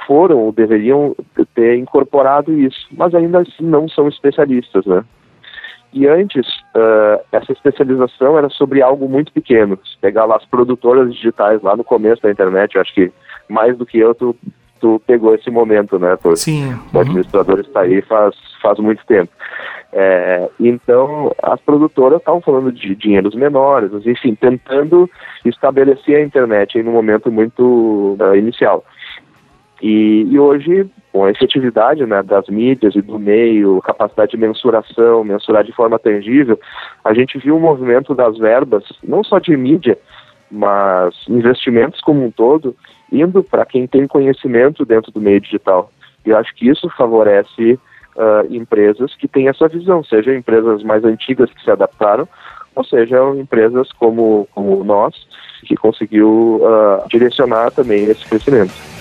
foram 0.07 0.39
ou 0.39 0.53
deveriam 0.53 1.15
ter 1.55 1.77
incorporado 1.77 2.53
isso, 2.53 2.87
mas 2.93 3.15
ainda 3.15 3.41
assim 3.41 3.65
não 3.65 3.89
são 3.89 4.09
especialistas, 4.09 4.87
né? 4.87 5.05
E 5.93 6.07
antes, 6.07 6.47
uh, 6.75 7.25
essa 7.33 7.53
especialização 7.53 8.37
era 8.37 8.49
sobre 8.51 8.83
algo 8.83 9.09
muito 9.09 9.33
pequeno. 9.33 9.79
Se 9.85 9.97
pegar 9.99 10.25
lá 10.25 10.37
as 10.37 10.45
produtoras 10.45 11.13
digitais 11.15 11.63
lá 11.63 11.77
no 11.77 11.85
começo 11.85 12.23
da 12.23 12.31
internet, 12.31 12.75
eu 12.75 12.83
acho 12.83 12.95
que 12.95 13.13
mais 13.49 13.77
do 13.79 13.87
que 13.87 13.99
eu, 13.99 14.15
tu, 14.15 14.37
tu 14.81 15.01
pegou 15.07 15.35
esse 15.35 15.51
momento, 15.51 15.99
né? 15.99 16.17
Tu, 16.17 16.37
Sim. 16.37 16.69
Uhum. 16.69 16.81
O 16.95 16.99
administrador 17.01 17.61
está 17.61 17.81
aí 17.81 18.03
faz, 18.03 18.35
faz 18.61 18.79
muito 18.79 19.05
tempo. 19.07 19.31
É, 19.93 20.49
então, 20.61 21.33
as 21.43 21.61
produtoras 21.61 22.19
estavam 22.19 22.41
falando 22.41 22.71
de 22.71 22.95
dinheiros 22.95 23.35
menores, 23.35 23.91
enfim, 24.05 24.35
tentando 24.35 25.09
estabelecer 25.45 26.17
a 26.17 26.23
internet 26.23 26.77
em 26.77 26.87
um 26.87 26.93
momento 26.93 27.31
muito 27.33 28.19
uh, 28.21 28.37
inicial. 28.37 28.85
E, 29.83 30.27
e, 30.31 30.39
hoje, 30.39 30.89
com 31.13 31.25
a 31.25 31.31
efetividade 31.31 32.05
né, 32.07 32.23
das 32.23 32.47
mídias 32.49 32.95
e 32.95 33.03
do 33.03 33.19
meio, 33.19 33.81
capacidade 33.83 34.31
de 34.31 34.37
mensuração, 34.37 35.23
mensurar 35.23 35.65
de 35.65 35.73
forma 35.73 35.99
tangível, 35.99 36.59
a 37.05 37.13
gente 37.13 37.39
viu 37.39 37.57
o 37.57 37.61
movimento 37.61 38.15
das 38.15 38.39
verbas, 38.39 38.85
não 39.03 39.23
só 39.23 39.39
de 39.39 39.55
mídia, 39.57 39.99
mas 40.51 41.15
investimentos 41.29 42.01
como 42.01 42.25
um 42.25 42.31
todo, 42.31 42.75
indo 43.13 43.43
para 43.43 43.67
quem 43.67 43.87
tem 43.87 44.07
conhecimento 44.07 44.85
dentro 44.85 45.13
do 45.13 45.21
meio 45.21 45.41
digital. 45.41 45.91
E 46.25 46.31
eu 46.31 46.39
acho 46.39 46.55
que 46.55 46.69
isso 46.69 46.89
favorece 46.97 47.79
uh, 48.17 48.55
empresas 48.55 49.15
que 49.15 49.29
têm 49.29 49.49
essa 49.49 49.69
visão, 49.69 50.03
seja 50.03 50.35
empresas 50.35 50.83
mais 50.83 51.05
antigas 51.05 51.51
que 51.53 51.63
se 51.63 51.71
adaptaram, 51.71 52.27
ou 52.75 52.85
seja, 52.85 53.19
empresas 53.37 53.91
como, 53.93 54.49
como 54.55 54.83
nós, 54.85 55.15
que 55.65 55.77
conseguiu 55.77 56.61
uh, 56.63 57.09
direcionar 57.09 57.71
também 57.71 58.05
esse 58.05 58.27
crescimento. 58.27 58.96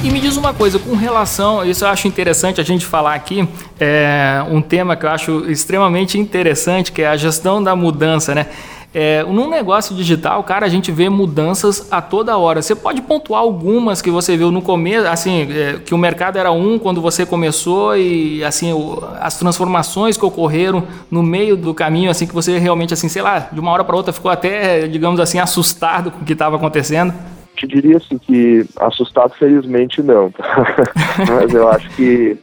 E 0.00 0.10
me 0.10 0.20
diz 0.20 0.36
uma 0.36 0.54
coisa, 0.54 0.78
com 0.78 0.94
relação, 0.94 1.64
isso 1.64 1.84
eu 1.84 1.88
acho 1.88 2.06
interessante 2.06 2.60
a 2.60 2.64
gente 2.64 2.86
falar 2.86 3.14
aqui, 3.14 3.48
é 3.80 4.44
um 4.48 4.62
tema 4.62 4.94
que 4.94 5.04
eu 5.04 5.10
acho 5.10 5.50
extremamente 5.50 6.16
interessante, 6.16 6.92
que 6.92 7.02
é 7.02 7.08
a 7.08 7.16
gestão 7.16 7.60
da 7.60 7.74
mudança, 7.74 8.32
né? 8.32 8.46
É, 8.94 9.24
num 9.24 9.50
negócio 9.50 9.94
digital, 9.96 10.42
cara, 10.44 10.64
a 10.64 10.68
gente 10.68 10.92
vê 10.92 11.08
mudanças 11.08 11.88
a 11.90 12.00
toda 12.00 12.38
hora. 12.38 12.62
Você 12.62 12.76
pode 12.76 13.02
pontuar 13.02 13.42
algumas 13.42 14.00
que 14.00 14.10
você 14.10 14.36
viu 14.36 14.52
no 14.52 14.62
começo, 14.62 15.06
assim, 15.08 15.48
é, 15.50 15.80
que 15.84 15.92
o 15.92 15.98
mercado 15.98 16.38
era 16.38 16.52
um 16.52 16.78
quando 16.78 17.02
você 17.02 17.26
começou 17.26 17.96
e 17.96 18.42
assim 18.44 18.72
o, 18.72 19.02
as 19.20 19.36
transformações 19.36 20.16
que 20.16 20.24
ocorreram 20.24 20.84
no 21.10 21.24
meio 21.24 21.56
do 21.56 21.74
caminho, 21.74 22.08
assim 22.08 22.26
que 22.26 22.34
você 22.34 22.56
realmente, 22.56 22.94
assim, 22.94 23.08
sei 23.08 23.20
lá, 23.20 23.48
de 23.52 23.58
uma 23.58 23.72
hora 23.72 23.84
para 23.84 23.96
outra 23.96 24.12
ficou 24.12 24.30
até, 24.30 24.86
digamos 24.86 25.18
assim, 25.18 25.40
assustado 25.40 26.12
com 26.12 26.22
o 26.22 26.24
que 26.24 26.32
estava 26.32 26.54
acontecendo 26.56 27.12
te 27.58 27.66
diria 27.66 27.96
assim 27.96 28.18
que 28.18 28.64
assustado 28.76 29.34
felizmente 29.34 30.02
não, 30.02 30.32
mas 31.28 31.52
eu 31.52 31.68
acho 31.68 31.88
que 31.90 32.38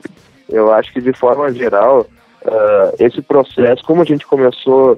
eu 0.49 0.71
acho 0.73 0.93
que 0.93 1.01
de 1.01 1.13
forma 1.13 1.51
geral 1.51 2.06
uh, 2.45 2.95
esse 2.99 3.21
processo, 3.21 3.84
como 3.84 4.01
a 4.01 4.06
gente 4.06 4.25
começou 4.25 4.97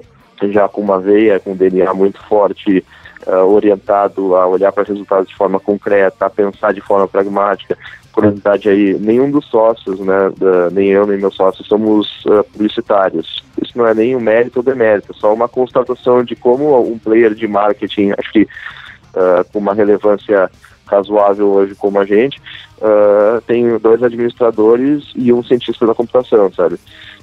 já 0.50 0.68
com 0.68 0.80
uma 0.80 1.00
veia, 1.00 1.40
com 1.40 1.52
um 1.52 1.56
DNA 1.56 1.92
muito 1.94 2.20
forte, 2.24 2.84
uh, 3.26 3.44
orientado 3.52 4.36
a 4.36 4.46
olhar 4.46 4.70
para 4.72 4.84
resultados 4.84 5.28
de 5.28 5.34
forma 5.34 5.58
concreta, 5.58 6.26
a 6.26 6.30
pensar 6.30 6.72
de 6.72 6.80
forma 6.80 7.08
pragmática. 7.08 7.76
Curiosidade 8.12 8.68
aí, 8.68 8.94
nenhum 8.98 9.30
dos 9.30 9.46
sócios, 9.46 10.00
né, 10.00 10.32
da, 10.36 10.70
nem 10.70 10.88
eu 10.88 11.06
nem 11.06 11.18
meus 11.18 11.34
sócios 11.34 11.66
somos 11.66 12.24
uh, 12.26 12.44
publicitários. 12.52 13.42
Isso 13.62 13.76
não 13.76 13.86
é 13.86 13.94
nem 13.94 14.14
um 14.14 14.20
mérito 14.20 14.58
ou 14.58 14.62
demérito, 14.62 15.12
é 15.12 15.18
só 15.18 15.32
uma 15.32 15.48
constatação 15.48 16.22
de 16.22 16.36
como 16.36 16.80
um 16.80 16.98
player 16.98 17.34
de 17.34 17.46
marketing, 17.46 18.12
acho 18.18 18.32
que 18.32 18.48
uh, 19.14 19.44
com 19.52 19.58
uma 19.58 19.74
relevância 19.74 20.50
razoável 20.86 21.48
hoje 21.48 21.74
como 21.74 21.98
a 21.98 22.04
gente, 22.04 22.40
uh, 22.78 23.40
tem 23.46 23.76
dois 23.78 24.02
administradores 24.02 25.04
e 25.14 25.32
um 25.32 25.42
cientista 25.42 25.86
da 25.86 25.94
computação, 25.94 26.50
sabe? 26.52 26.78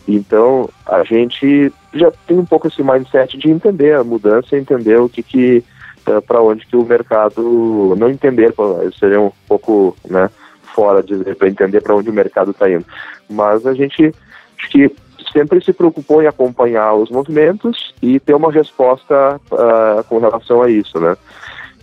Então, 0.07 0.69
a 0.85 1.03
gente 1.03 1.73
já 1.93 2.11
tem 2.27 2.37
um 2.37 2.45
pouco 2.45 2.67
esse 2.67 2.83
mindset 2.83 3.37
de 3.37 3.49
entender 3.49 3.95
a 3.95 4.03
mudança, 4.03 4.57
entender 4.57 4.97
o 4.99 5.09
que 5.09 5.23
que 5.23 5.63
uh, 6.07 6.21
para 6.21 6.41
onde 6.41 6.65
que 6.65 6.75
o 6.75 6.85
mercado 6.85 7.95
não 7.97 8.09
entender, 8.09 8.53
seria 8.99 9.19
um 9.19 9.31
pouco, 9.47 9.97
né, 10.07 10.29
fora 10.75 11.01
de 11.01 11.15
para 11.35 11.49
entender 11.49 11.81
para 11.81 11.95
onde 11.95 12.09
o 12.09 12.13
mercado 12.13 12.51
está 12.51 12.69
indo. 12.69 12.85
Mas 13.29 13.65
a 13.65 13.73
gente 13.73 14.13
acho 14.57 14.69
que 14.69 14.91
sempre 15.33 15.63
se 15.63 15.73
preocupou 15.73 16.21
em 16.21 16.27
acompanhar 16.27 16.93
os 16.93 17.09
movimentos 17.09 17.93
e 18.01 18.19
ter 18.19 18.35
uma 18.35 18.51
resposta 18.51 19.39
uh, 19.51 20.03
com 20.07 20.19
relação 20.19 20.61
a 20.61 20.69
isso, 20.69 20.99
né? 20.99 21.17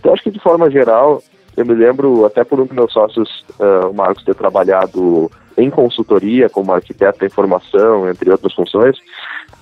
Então, 0.03 0.11
acho 0.11 0.23
que 0.23 0.31
de 0.31 0.39
forma 0.39 0.69
geral, 0.69 1.23
eu 1.55 1.65
me 1.65 1.73
lembro, 1.73 2.25
até 2.25 2.43
por 2.43 2.59
um 2.59 2.65
dos 2.65 2.75
meus 2.75 2.91
sócios, 2.91 3.45
uh, 3.57 3.87
o 3.89 3.93
Marcos, 3.93 4.25
ter 4.25 4.35
trabalhado 4.35 5.31
em 5.57 5.69
consultoria 5.69 6.49
como 6.49 6.73
arquiteto 6.73 7.19
da 7.19 7.25
informação, 7.25 8.09
entre 8.09 8.29
outras 8.29 8.53
funções. 8.53 8.97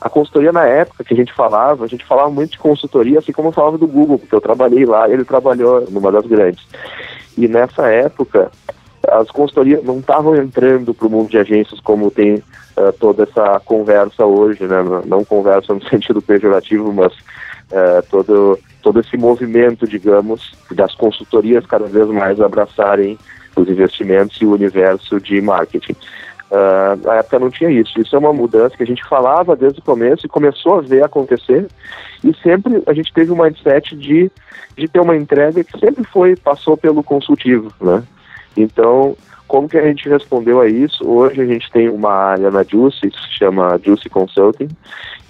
A 0.01 0.09
consultoria, 0.09 0.51
na 0.51 0.65
época 0.65 1.03
que 1.03 1.13
a 1.13 1.17
gente 1.17 1.31
falava, 1.31 1.85
a 1.85 1.87
gente 1.87 2.03
falava 2.03 2.31
muito 2.31 2.53
de 2.53 2.57
consultoria, 2.57 3.19
assim 3.19 3.31
como 3.31 3.49
eu 3.49 3.51
falava 3.51 3.77
do 3.77 3.85
Google, 3.85 4.17
porque 4.17 4.33
eu 4.33 4.41
trabalhei 4.41 4.83
lá 4.83 5.07
ele 5.07 5.23
trabalhou 5.23 5.85
numa 5.91 6.11
das 6.11 6.25
grandes. 6.25 6.65
E 7.37 7.47
nessa 7.47 7.87
época, 7.87 8.49
as 9.07 9.29
consultorias 9.29 9.83
não 9.83 9.99
estavam 9.99 10.35
entrando 10.35 10.91
para 10.91 11.05
o 11.05 11.09
mundo 11.11 11.29
de 11.29 11.37
agências 11.37 11.79
como 11.81 12.09
tem 12.09 12.37
uh, 12.37 12.91
toda 12.99 13.23
essa 13.23 13.59
conversa 13.63 14.25
hoje, 14.25 14.63
né? 14.63 14.81
Não, 14.81 15.01
não 15.03 15.23
conversa 15.23 15.71
no 15.71 15.83
sentido 15.87 16.19
pejorativo, 16.19 16.91
mas 16.91 17.13
uh, 17.13 18.01
todo 18.09 18.57
todo 18.81 18.99
esse 18.99 19.17
movimento, 19.17 19.87
digamos, 19.87 20.53
das 20.71 20.93
consultorias 20.95 21.65
cada 21.65 21.85
vez 21.85 22.07
mais 22.07 22.39
abraçarem 22.39 23.17
os 23.55 23.67
investimentos 23.67 24.37
e 24.41 24.45
o 24.45 24.53
universo 24.53 25.19
de 25.19 25.41
marketing. 25.41 25.95
Uh, 26.51 27.07
na 27.07 27.15
época 27.15 27.39
não 27.39 27.49
tinha 27.49 27.69
isso. 27.69 27.99
Isso 27.99 28.13
é 28.15 28.19
uma 28.19 28.33
mudança 28.33 28.75
que 28.75 28.83
a 28.83 28.87
gente 28.87 29.07
falava 29.07 29.55
desde 29.55 29.79
o 29.79 29.83
começo 29.83 30.25
e 30.25 30.29
começou 30.29 30.79
a 30.79 30.81
ver 30.81 31.03
acontecer. 31.03 31.67
E 32.23 32.33
sempre 32.43 32.83
a 32.85 32.93
gente 32.93 33.13
teve 33.13 33.31
um 33.31 33.41
mindset 33.41 33.95
de, 33.95 34.29
de 34.77 34.87
ter 34.87 34.99
uma 34.99 35.15
entrega 35.15 35.63
que 35.63 35.79
sempre 35.79 36.03
foi 36.03 36.35
passou 36.35 36.75
pelo 36.75 37.01
consultivo, 37.01 37.71
né? 37.79 38.03
Então, 38.57 39.15
como 39.51 39.67
que 39.67 39.77
a 39.77 39.85
gente 39.85 40.07
respondeu 40.07 40.61
a 40.61 40.69
isso? 40.69 41.05
Hoje 41.05 41.41
a 41.41 41.45
gente 41.45 41.69
tem 41.71 41.89
uma 41.89 42.09
área 42.09 42.49
na 42.49 42.63
Juicy, 42.63 43.09
que 43.09 43.19
se 43.19 43.37
chama 43.37 43.77
Juicy 43.83 44.07
Consulting, 44.07 44.69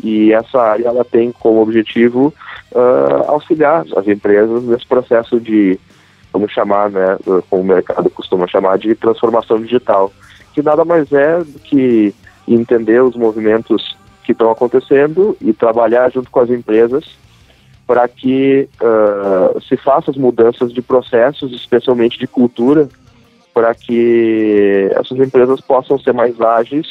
e 0.03 0.31
essa 0.31 0.61
área 0.61 0.89
ela 0.89 1.03
tem 1.03 1.31
como 1.31 1.59
objetivo 1.59 2.31
uh, 2.71 3.31
auxiliar 3.31 3.83
as 3.97 4.07
empresas 4.07 4.61
nesse 4.63 4.85
processo 4.85 5.39
de, 5.39 5.79
vamos 6.31 6.51
chamar, 6.51 6.91
né, 6.91 7.17
como 7.49 7.63
o 7.63 7.65
mercado 7.65 8.11
costuma 8.11 8.45
chamar, 8.45 8.77
de 8.77 8.93
transformação 8.93 9.59
digital, 9.59 10.13
que 10.53 10.61
nada 10.61 10.85
mais 10.85 11.11
é 11.11 11.39
do 11.39 11.57
que 11.57 12.13
entender 12.47 13.01
os 13.01 13.15
movimentos 13.15 13.97
que 14.23 14.33
estão 14.33 14.51
acontecendo 14.51 15.35
e 15.41 15.51
trabalhar 15.51 16.11
junto 16.11 16.29
com 16.29 16.41
as 16.41 16.51
empresas 16.51 17.05
para 17.87 18.07
que 18.07 18.69
uh, 18.83 19.59
se 19.61 19.75
façam 19.77 20.11
as 20.11 20.17
mudanças 20.17 20.71
de 20.71 20.81
processos, 20.83 21.51
especialmente 21.53 22.19
de 22.19 22.27
cultura, 22.27 22.87
para 23.53 23.73
que 23.75 24.89
essas 24.91 25.17
empresas 25.19 25.59
possam 25.61 25.99
ser 25.99 26.13
mais 26.13 26.39
ágeis 26.39 26.87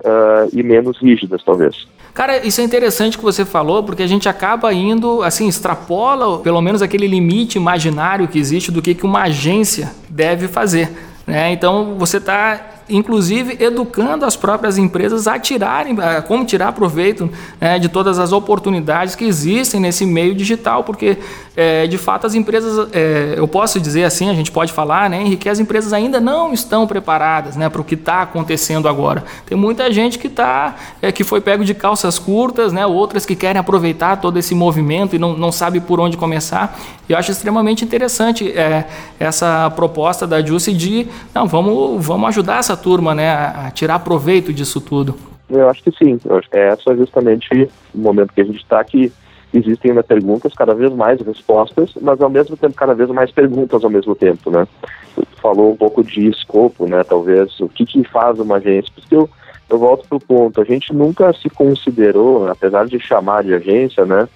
uh, 0.00 0.48
e 0.52 0.62
menos 0.62 0.98
rígidas, 0.98 1.42
talvez. 1.44 1.86
Cara, 2.14 2.44
isso 2.44 2.60
é 2.60 2.64
interessante 2.64 3.16
que 3.16 3.22
você 3.22 3.44
falou, 3.44 3.84
porque 3.84 4.02
a 4.02 4.06
gente 4.06 4.28
acaba 4.28 4.72
indo, 4.72 5.22
assim, 5.22 5.46
extrapola 5.46 6.40
pelo 6.40 6.60
menos 6.60 6.82
aquele 6.82 7.06
limite 7.06 7.58
imaginário 7.58 8.26
que 8.26 8.38
existe 8.38 8.72
do 8.72 8.82
que, 8.82 8.94
que 8.94 9.06
uma 9.06 9.22
agência 9.22 9.92
deve 10.08 10.48
fazer. 10.48 10.90
Né? 11.28 11.52
Então 11.52 11.94
você 11.98 12.16
está 12.16 12.78
inclusive 12.88 13.62
educando 13.62 14.24
as 14.24 14.34
próprias 14.34 14.78
empresas 14.78 15.26
a 15.28 15.38
tirarem, 15.38 15.94
a 16.00 16.22
como 16.22 16.44
tirar 16.44 16.72
proveito 16.72 17.30
né, 17.60 17.78
de 17.78 17.88
todas 17.88 18.18
as 18.18 18.32
oportunidades 18.32 19.14
que 19.14 19.24
existem 19.24 19.78
nesse 19.78 20.06
meio 20.06 20.34
digital, 20.34 20.82
porque 20.82 21.18
é, 21.58 21.88
de 21.88 21.98
fato 21.98 22.24
as 22.24 22.36
empresas, 22.36 22.88
é, 22.92 23.34
eu 23.36 23.48
posso 23.48 23.80
dizer 23.80 24.04
assim, 24.04 24.30
a 24.30 24.32
gente 24.32 24.52
pode 24.52 24.72
falar, 24.72 25.10
né, 25.10 25.20
Henrique, 25.20 25.38
que 25.38 25.48
as 25.48 25.58
empresas 25.58 25.92
ainda 25.92 26.20
não 26.20 26.52
estão 26.52 26.86
preparadas 26.86 27.56
né, 27.56 27.68
para 27.68 27.80
o 27.80 27.84
que 27.84 27.96
está 27.96 28.22
acontecendo 28.22 28.86
agora. 28.86 29.24
Tem 29.44 29.58
muita 29.58 29.92
gente 29.92 30.20
que 30.20 30.28
está, 30.28 30.76
é, 31.02 31.10
que 31.10 31.24
foi 31.24 31.40
pego 31.40 31.64
de 31.64 31.74
calças 31.74 32.16
curtas, 32.16 32.72
né, 32.72 32.86
outras 32.86 33.26
que 33.26 33.34
querem 33.34 33.58
aproveitar 33.58 34.20
todo 34.20 34.38
esse 34.38 34.54
movimento 34.54 35.16
e 35.16 35.18
não, 35.18 35.36
não 35.36 35.50
sabe 35.50 35.80
por 35.80 35.98
onde 35.98 36.16
começar. 36.16 36.78
E 37.08 37.12
eu 37.12 37.18
acho 37.18 37.32
extremamente 37.32 37.84
interessante 37.84 38.56
é, 38.56 38.84
essa 39.18 39.68
proposta 39.74 40.28
da 40.28 40.40
Juicy 40.40 40.72
de, 40.72 41.08
não, 41.34 41.48
vamos, 41.48 42.06
vamos 42.06 42.28
ajudar 42.28 42.60
essa 42.60 42.76
turma 42.76 43.16
né, 43.16 43.30
a, 43.30 43.72
tirar 43.74 43.98
proveito 43.98 44.52
disso 44.52 44.80
tudo? 44.80 45.16
Eu 45.50 45.68
acho 45.68 45.82
que 45.82 45.90
sim. 45.90 46.20
Eu 46.24 46.36
acho 46.36 46.48
que 46.48 46.56
é 46.56 46.68
essa 46.68 46.94
justamente 46.94 47.68
o 47.92 47.98
momento 47.98 48.32
que 48.32 48.42
a 48.42 48.44
gente 48.44 48.58
está 48.58 48.78
aqui. 48.78 49.12
Existem 49.52 49.90
ainda 49.90 50.02
perguntas, 50.02 50.52
cada 50.52 50.74
vez 50.74 50.92
mais 50.92 51.20
respostas, 51.20 51.92
mas 52.00 52.20
ao 52.20 52.28
mesmo 52.28 52.56
tempo 52.56 52.74
cada 52.74 52.94
vez 52.94 53.08
mais 53.08 53.30
perguntas 53.30 53.82
ao 53.82 53.90
mesmo 53.90 54.14
tempo, 54.14 54.50
né? 54.50 54.66
Tu 55.14 55.26
falou 55.40 55.72
um 55.72 55.76
pouco 55.76 56.04
de 56.04 56.28
escopo, 56.28 56.86
né? 56.86 57.02
Talvez 57.02 57.58
o 57.60 57.68
que, 57.68 57.86
que 57.86 58.04
faz 58.04 58.38
uma 58.38 58.56
agência, 58.56 58.92
porque 58.94 59.14
eu, 59.14 59.28
eu 59.70 59.78
volto 59.78 60.06
para 60.06 60.16
o 60.16 60.20
ponto, 60.20 60.60
a 60.60 60.64
gente 60.64 60.92
nunca 60.92 61.32
se 61.32 61.48
considerou, 61.48 62.46
apesar 62.48 62.86
de 62.86 63.00
chamar 63.00 63.42
de 63.42 63.54
agência, 63.54 64.04
né? 64.04 64.28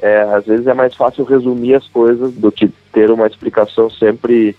É, 0.00 0.20
às 0.22 0.44
vezes 0.44 0.66
é 0.66 0.74
mais 0.74 0.94
fácil 0.94 1.24
resumir 1.24 1.74
as 1.74 1.88
coisas 1.88 2.34
do 2.34 2.52
que 2.52 2.68
ter 2.92 3.10
uma 3.10 3.26
explicação 3.26 3.90
sempre 3.90 4.54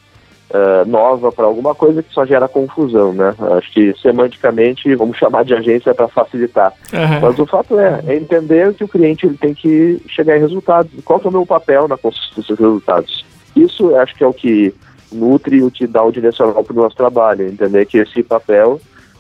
uh, 0.50 0.88
nova 0.88 1.32
para 1.32 1.46
alguma 1.46 1.74
coisa 1.76 2.04
que 2.04 2.14
só 2.14 2.26
gera 2.26 2.48
confusão, 2.48 3.14
né? 3.14 3.34
Acho 3.58 3.72
que 3.72 3.94
semanticamente 4.02 4.94
vamos 4.96 5.18
chamar 5.18 5.44
de 5.46 5.54
agência 5.54 5.94
para 5.94 6.08
facilitar. 6.08 6.74
Uhum. 6.94 7.20
Mas 7.22 7.40
o 7.40 7.46
fato 7.46 7.80
é, 7.80 8.02
é 8.08 8.16
entender 8.16 8.74
que 8.74 8.84
o 8.84 8.88
cliente 8.88 9.26
ele 9.26 9.38
tem 9.38 9.54
que 9.54 10.02
chegar 10.08 10.38
em 10.38 10.42
resultados. 10.42 10.92
Qual 11.04 11.20
que 11.20 11.28
é 11.28 11.30
o 11.30 11.34
meu 11.34 11.46
papel 11.46 11.88
na 11.88 11.98
construção 11.98 12.42
desses 12.42 12.60
resultados? 12.60 13.26
Isso 13.56 13.96
acho 13.96 14.16
que 14.16 14.24
é 14.24 14.28
o 14.28 14.34
que 14.34 14.74
nutre 15.12 15.64
o 15.64 15.72
que 15.72 15.88
dá 15.88 16.04
o 16.04 16.12
direcional 16.12 16.64
para 16.64 16.74
o 16.74 16.84
nosso 16.84 16.96
trabalho, 16.96 17.48
entender 17.48 17.86
que 17.86 17.98
esse 17.98 18.22
papel 18.22 18.80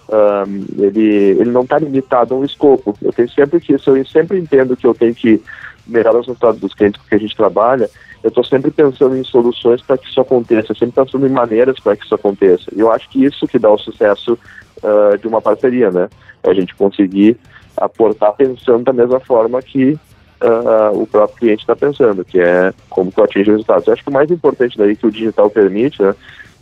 um, 0.09 0.83
ele, 0.83 1.37
ele 1.39 1.51
não 1.51 1.61
está 1.61 1.77
limitado 1.77 2.33
a 2.33 2.37
um 2.37 2.43
escopo. 2.43 2.97
Eu 3.01 3.13
tenho 3.13 3.29
sempre 3.29 3.59
que 3.59 3.73
isso, 3.73 3.95
eu 3.95 4.05
sempre 4.05 4.39
entendo 4.39 4.75
que 4.75 4.85
eu 4.85 4.93
tenho 4.93 5.13
que 5.13 5.41
melhorar 5.89 6.19
os 6.19 6.28
resultados 6.28 6.60
dos 6.60 6.73
clientes 6.73 7.02
com 7.02 7.08
que 7.08 7.15
a 7.15 7.19
gente 7.19 7.36
trabalha, 7.36 7.89
eu 8.23 8.28
estou 8.28 8.43
sempre 8.43 8.69
pensando 8.69 9.15
em 9.15 9.23
soluções 9.23 9.82
para 9.82 9.97
que 9.97 10.08
isso 10.08 10.19
aconteça, 10.19 10.73
sempre 10.73 11.04
pensando 11.04 11.25
em 11.25 11.32
maneiras 11.32 11.80
para 11.80 11.95
que 11.95 12.06
isso 12.06 12.15
aconteça. 12.15 12.65
E 12.75 12.80
eu 12.80 12.91
acho 12.91 13.10
que 13.10 13.23
isso 13.23 13.47
que 13.47 13.58
dá 13.58 13.71
o 13.71 13.78
sucesso 13.78 14.38
uh, 14.84 15.17
de 15.17 15.28
uma 15.28 15.41
parceria, 15.41 15.89
né? 15.89 16.10
É 16.43 16.49
a 16.49 16.54
gente 16.54 16.75
conseguir 16.75 17.38
aportar 17.78 18.34
pensando 18.34 18.84
da 18.84 18.93
mesma 18.93 19.19
forma 19.21 19.62
que 19.62 19.97
uh, 20.41 21.02
o 21.02 21.08
próprio 21.08 21.38
cliente 21.38 21.62
está 21.62 21.75
pensando, 21.75 22.25
que 22.25 22.39
é 22.39 22.73
como 22.89 23.12
que 23.12 23.19
eu 23.19 23.23
atingo 23.23 23.52
resultados. 23.52 23.88
Eu 23.88 23.93
acho 23.93 24.04
que 24.04 24.10
o 24.10 24.13
mais 24.13 24.30
importante 24.30 24.78
daí 24.78 24.95
que 24.95 25.08
o 25.08 25.12
digital 25.12 25.49
permite, 25.49 26.02
né, 26.02 26.13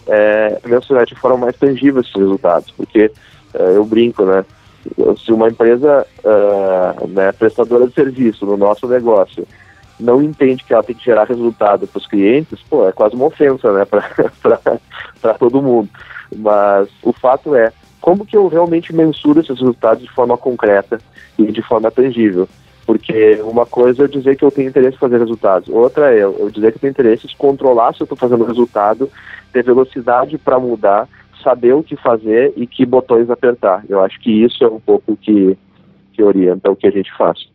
é 0.07 0.59
mencionar 0.65 1.05
de 1.05 1.15
forma 1.15 1.37
mais 1.37 1.57
tangível 1.57 2.01
esses 2.01 2.13
resultados, 2.13 2.71
porque 2.71 3.11
uh, 3.55 3.57
eu 3.57 3.83
brinco, 3.83 4.23
né? 4.25 4.45
Se 5.23 5.31
uma 5.31 5.49
empresa 5.49 6.05
né, 7.09 7.31
prestadora 7.31 7.87
de 7.87 7.93
serviço 7.93 8.45
no 8.45 8.57
nosso 8.57 8.87
negócio 8.87 9.47
não 9.99 10.21
entende 10.21 10.63
que 10.63 10.73
ela 10.73 10.83
tem 10.83 10.95
que 10.95 11.05
gerar 11.05 11.25
resultado 11.25 11.87
para 11.87 11.97
os 11.97 12.07
clientes, 12.07 12.59
pô, 12.69 12.87
é 12.87 12.91
quase 12.91 13.15
uma 13.15 13.25
ofensa, 13.25 13.71
né, 13.73 13.83
para 15.21 15.33
todo 15.35 15.61
mundo. 15.61 15.89
Mas 16.35 16.87
o 17.01 17.11
fato 17.11 17.55
é, 17.55 17.71
como 17.99 18.25
que 18.25 18.37
eu 18.37 18.47
realmente 18.47 18.93
mensuro 18.93 19.39
esses 19.39 19.59
resultados 19.59 20.03
de 20.03 20.11
forma 20.11 20.37
concreta 20.37 20.99
e 21.37 21.51
de 21.51 21.61
forma 21.61 21.89
tangível? 21.89 22.47
Porque 22.85 23.41
uma 23.43 23.65
coisa 23.65 24.05
é 24.05 24.07
dizer 24.07 24.37
que 24.37 24.45
eu 24.45 24.51
tenho 24.51 24.69
interesse 24.69 24.95
em 24.95 24.99
fazer 24.99 25.17
resultados, 25.17 25.67
outra 25.67 26.13
é 26.13 26.23
eu 26.23 26.49
dizer 26.49 26.71
que 26.71 26.77
eu 26.77 26.81
tenho 26.81 26.91
interesse 26.91 27.27
em 27.27 27.37
controlar 27.37 27.93
se 27.93 28.01
eu 28.01 28.05
estou 28.05 28.17
fazendo 28.17 28.45
resultado, 28.45 29.09
ter 29.51 29.63
velocidade 29.63 30.37
para 30.37 30.59
mudar, 30.59 31.07
saber 31.47 31.73
o 31.73 31.81
que 31.81 31.95
fazer 31.95 32.51
e 32.57 32.67
que 32.67 32.85
botões 32.85 33.29
apertar. 33.29 33.85
Eu 33.87 34.03
acho 34.03 34.19
que 34.19 34.29
isso 34.29 34.61
é 34.65 34.67
um 34.67 34.81
pouco 34.81 35.15
que, 35.15 35.57
que 36.11 36.21
orienta 36.21 36.69
o 36.69 36.75
que 36.75 36.85
a 36.85 36.91
gente 36.91 37.09
faz. 37.17 37.47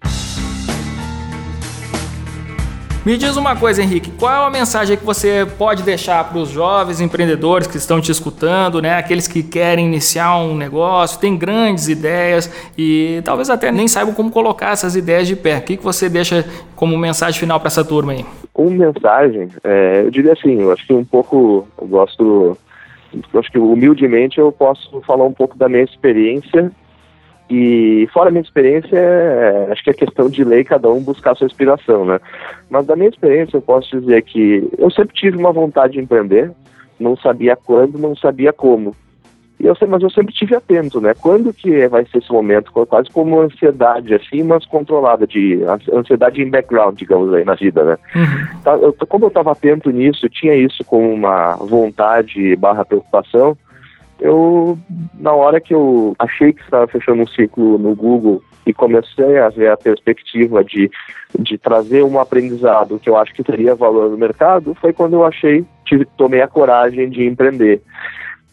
Me 3.05 3.19
diz 3.19 3.37
uma 3.37 3.57
coisa, 3.57 3.83
Henrique, 3.83 4.13
qual 4.13 4.45
é 4.45 4.47
a 4.47 4.51
mensagem 4.51 4.97
que 4.97 5.05
você 5.05 5.45
pode 5.59 5.83
deixar 5.83 6.23
para 6.23 6.39
os 6.39 6.49
jovens 6.49 7.01
empreendedores 7.01 7.67
que 7.67 7.77
estão 7.77 8.01
te 8.01 8.13
escutando, 8.13 8.81
né? 8.81 8.95
Aqueles 8.95 9.27
que 9.27 9.43
querem 9.43 9.87
iniciar 9.87 10.37
um 10.39 10.57
negócio, 10.57 11.19
têm 11.21 11.37
grandes 11.37 11.89
ideias 11.89 12.49
e 12.79 13.21
talvez 13.25 13.51
até 13.51 13.73
nem 13.73 13.89
saibam 13.89 14.15
como 14.15 14.31
colocar 14.31 14.71
essas 14.71 14.95
ideias 14.95 15.27
de 15.27 15.35
pé. 15.35 15.59
O 15.59 15.63
que, 15.63 15.77
que 15.77 15.83
você 15.83 16.09
deixa 16.09 16.47
como 16.77 16.97
mensagem 16.97 17.39
final 17.39 17.59
para 17.59 17.67
essa 17.67 17.85
turma 17.85 18.13
aí? 18.13 18.25
Como 18.53 18.71
mensagem, 18.71 19.49
é, 19.65 20.03
eu 20.05 20.11
diria 20.11 20.33
assim, 20.33 20.63
eu 20.63 20.71
acho 20.71 20.87
que 20.87 20.95
um 20.95 21.05
pouco, 21.05 21.67
eu 21.81 21.89
gosto, 21.89 22.57
acho 23.35 23.51
que 23.51 23.59
humildemente 23.59 24.39
eu 24.39 24.51
posso 24.53 25.01
falar 25.03 25.25
um 25.25 25.33
pouco 25.33 25.57
da 25.57 25.69
minha 25.69 25.83
experiência 25.83 26.71
e 27.51 28.09
fora 28.13 28.29
a 28.29 28.31
minha 28.31 28.43
experiência, 28.43 28.97
é, 28.97 29.69
acho 29.71 29.85
que 29.85 29.91
é 29.91 29.93
questão 29.93 30.31
de 30.31 30.43
lei 30.43 30.65
cada 30.65 30.91
um 30.91 31.03
buscar 31.03 31.33
a 31.33 31.35
sua 31.35 31.47
inspiração, 31.47 32.05
né? 32.05 32.19
Mas 32.71 32.87
da 32.87 32.97
minha 32.97 33.11
experiência 33.11 33.57
eu 33.59 33.63
posso 33.63 34.01
dizer 34.01 34.23
que 34.23 34.67
eu 34.79 34.91
sempre 34.91 35.15
tive 35.15 35.37
uma 35.37 35.53
vontade 35.53 35.95
de 35.95 36.01
empreender, 36.01 36.51
não 36.99 37.17
sabia 37.17 37.55
quando, 37.55 37.99
não 37.99 38.17
sabia 38.17 38.53
como. 38.53 38.97
E 39.63 39.67
eu, 39.67 39.77
mas 39.89 40.03
eu 40.03 40.11
sempre 40.11 40.35
tive 40.35 40.57
atento, 40.57 41.01
né? 41.01 41.15
Quando 41.15 41.55
que 41.55 41.87
vai 41.87 42.05
ser 42.07 42.19
esse 42.19 42.33
momento? 42.33 42.73
Quase 42.73 43.09
como 43.11 43.41
ansiedade, 43.41 44.13
assim, 44.13 44.43
mas 44.43 44.67
controlada, 44.67 45.25
de 45.25 45.61
ansiedade 45.93 46.43
em 46.43 46.51
background, 46.51 46.99
digamos 46.99 47.33
aí, 47.33 47.45
na 47.45 47.55
vida, 47.55 47.85
né? 47.85 47.97
Uhum. 48.17 48.61
Tá, 48.65 48.73
eu, 48.73 48.93
como 49.09 49.27
eu 49.27 49.29
estava 49.29 49.53
atento 49.53 49.89
nisso, 49.91 50.29
tinha 50.29 50.57
isso 50.57 50.85
como 50.85 51.09
uma 51.09 51.55
vontade 51.55 52.57
barra 52.57 52.85
preocupação, 52.85 53.57
eu, 54.21 54.77
na 55.15 55.33
hora 55.33 55.61
que 55.61 55.73
eu 55.73 56.17
achei 56.19 56.53
que 56.53 56.63
estava 56.63 56.89
fechando 56.89 57.23
um 57.23 57.27
ciclo 57.27 57.79
no 57.79 57.95
Google 57.95 58.43
e 58.67 58.73
comecei 58.73 59.39
a 59.39 59.49
ver 59.49 59.71
a 59.71 59.77
perspectiva 59.77 60.65
de, 60.65 60.91
de 61.39 61.57
trazer 61.57 62.03
um 62.03 62.19
aprendizado 62.19 62.99
que 62.99 63.09
eu 63.09 63.17
acho 63.17 63.33
que 63.33 63.45
teria 63.45 63.77
valor 63.77 64.11
no 64.11 64.19
mercado, 64.19 64.77
foi 64.81 64.93
quando 64.93 65.15
eu 65.15 65.25
achei, 65.25 65.65
tive, 65.85 66.05
tomei 66.17 66.43
a 66.43 66.49
coragem 66.49 67.09
de 67.09 67.25
empreender. 67.25 67.81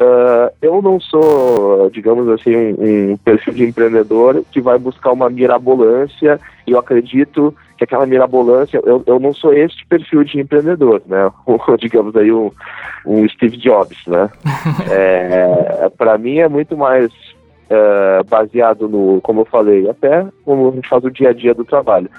Uh, 0.02 0.50
eu 0.62 0.82
não 0.82 0.98
sou, 0.98 1.90
digamos 1.90 2.30
assim, 2.30 2.56
um, 2.56 3.12
um, 3.12 3.18
perfil 3.18 3.54
de 3.54 3.66
empreendedor 3.66 4.46
que 4.50 4.62
vai 4.62 4.80
buscar 4.80 5.12
uma 5.12 5.30
mirabolância 5.30 6.40
e 6.66 6.72
eu 6.72 6.80
acredito 6.80 7.54
que 7.78 7.84
aquela 7.84 8.06
mirabolância, 8.06 8.80
eu, 8.86 9.04
eu 9.06 9.20
não 9.20 9.34
sou 9.34 9.52
este 9.54 9.86
perfil 9.88 10.24
de 10.24 10.40
empreendedor, 10.40 11.02
né? 11.06 11.30
digamos 11.78 12.16
aí 12.16 12.32
um, 12.32 12.50
um 13.06 13.28
Steve 13.28 13.58
Jobs, 13.58 13.98
né? 14.08 14.30
é, 14.90 15.90
Para 15.98 16.18
mim 16.18 16.38
é 16.38 16.48
muito 16.48 16.78
mais 16.78 17.12
é, 17.70 18.24
baseado 18.24 18.88
no, 18.88 19.20
como 19.20 19.42
eu 19.42 19.46
falei, 19.46 19.90
até 19.90 20.26
como 20.46 20.70
a 20.70 20.72
gente 20.72 20.88
faz 20.88 21.04
o 21.04 21.12
dia 21.12 21.32
a 21.32 21.34
dia 21.34 21.54
do 21.54 21.66
trabalho 21.66 22.10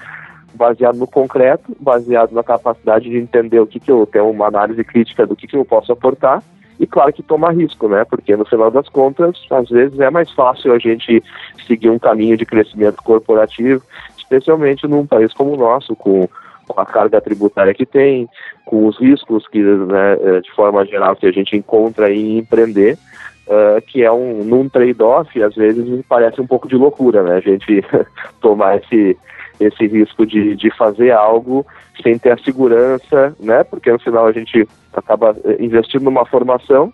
baseado 0.53 0.97
no 0.97 1.07
concreto, 1.07 1.75
baseado 1.79 2.33
na 2.33 2.43
capacidade 2.43 3.09
de 3.09 3.17
entender 3.17 3.59
o 3.59 3.65
que, 3.65 3.79
que 3.79 3.89
eu 3.89 4.05
tenho 4.05 4.29
uma 4.29 4.47
análise 4.47 4.83
crítica 4.83 5.25
do 5.25 5.35
que, 5.35 5.47
que 5.47 5.55
eu 5.55 5.65
posso 5.65 5.91
aportar 5.91 6.43
e 6.81 6.87
claro 6.87 7.13
que 7.13 7.21
tomar 7.21 7.51
risco, 7.51 7.87
né? 7.87 8.03
Porque 8.03 8.35
no 8.35 8.43
final 8.43 8.71
das 8.71 8.89
contas, 8.89 9.39
às 9.51 9.69
vezes 9.69 9.99
é 9.99 10.09
mais 10.09 10.31
fácil 10.31 10.73
a 10.73 10.79
gente 10.79 11.23
seguir 11.67 11.91
um 11.91 11.99
caminho 11.99 12.35
de 12.35 12.43
crescimento 12.43 13.03
corporativo, 13.03 13.83
especialmente 14.17 14.87
num 14.87 15.05
país 15.05 15.31
como 15.31 15.53
o 15.53 15.57
nosso, 15.57 15.95
com 15.95 16.27
com 16.67 16.79
a 16.79 16.85
carga 16.85 17.19
tributária 17.19 17.73
que 17.73 17.85
tem, 17.85 18.29
com 18.65 18.87
os 18.87 18.97
riscos 18.97 19.45
que, 19.47 19.61
né, 19.61 20.13
eh, 20.21 20.41
de 20.41 20.51
forma 20.51 20.85
geral, 20.85 21.15
que 21.17 21.25
a 21.25 21.31
gente 21.31 21.57
encontra 21.57 22.09
em 22.13 22.37
empreender, 22.37 22.97
uh, 23.47 23.81
que 23.87 24.03
é 24.03 24.11
um 24.11 24.43
num 24.43 24.69
trade-off, 24.69 25.41
às 25.43 25.53
vezes 25.55 25.85
parece 26.07 26.39
um 26.39 26.47
pouco 26.47 26.69
de 26.69 26.75
loucura, 26.75 27.23
né? 27.23 27.35
A 27.35 27.41
gente 27.41 27.83
tomar 28.39 28.77
esse 28.77 29.17
esse 29.63 29.87
risco 29.87 30.25
de, 30.25 30.55
de 30.55 30.69
fazer 30.75 31.11
algo 31.11 31.65
sem 32.01 32.17
ter 32.17 32.31
a 32.31 32.37
segurança, 32.37 33.35
né? 33.39 33.63
Porque 33.63 33.91
no 33.91 33.99
final 33.99 34.25
a 34.25 34.31
gente 34.31 34.67
acaba 34.93 35.35
eh, 35.43 35.57
investindo 35.59 36.03
numa 36.03 36.25
formação 36.25 36.91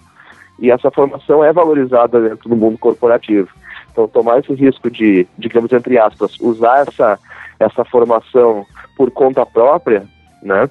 e 0.60 0.72
essa 0.72 0.92
formação 0.92 1.44
é 1.44 1.54
valorizada 1.54 2.20
dentro 2.20 2.50
do 2.50 2.56
mundo 2.56 2.78
corporativo. 2.78 3.50
Então, 3.92 4.08
tomar 4.08 4.40
esse 4.40 4.54
risco 4.54 4.90
de, 4.90 5.28
digamos, 5.38 5.72
entre 5.72 5.98
aspas, 5.98 6.40
usar 6.40 6.88
essa, 6.88 7.20
essa 7.60 7.86
formação 7.86 8.66
por 8.96 9.10
conta 9.12 9.46
própria, 9.46 10.04
né? 10.42 10.70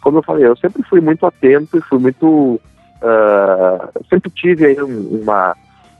Como 0.00 0.18
eu 0.18 0.22
falei, 0.22 0.46
eu 0.46 0.56
sempre 0.56 0.82
fui 0.84 1.00
muito 1.00 1.26
atento 1.26 1.76
e 1.76 1.82
fui 1.82 1.98
muito. 1.98 2.60
Uh, 3.00 4.04
sempre 4.08 4.30
tive 4.30 4.66
aí 4.66 4.76
uma, 4.80 5.56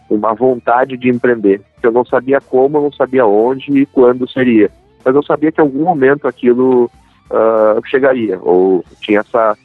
uma 0.08 0.34
vontade 0.34 0.96
de 0.96 1.08
empreender. 1.08 1.60
Eu 1.82 1.92
não 1.92 2.04
sabia 2.04 2.40
como, 2.40 2.78
eu 2.78 2.82
não 2.82 2.92
sabia 2.92 3.26
onde 3.26 3.70
e 3.76 3.86
quando 3.86 4.28
seria. 4.28 4.70
Mas 5.08 5.14
eu 5.14 5.22
sabia 5.22 5.50
que 5.50 5.58
em 5.58 5.64
algum 5.64 5.84
momento 5.84 6.28
aquilo 6.28 6.84
uh, 7.30 7.80
chegaria, 7.86 8.38
ou 8.42 8.84
tinha 9.00 9.20
essa, 9.20 9.56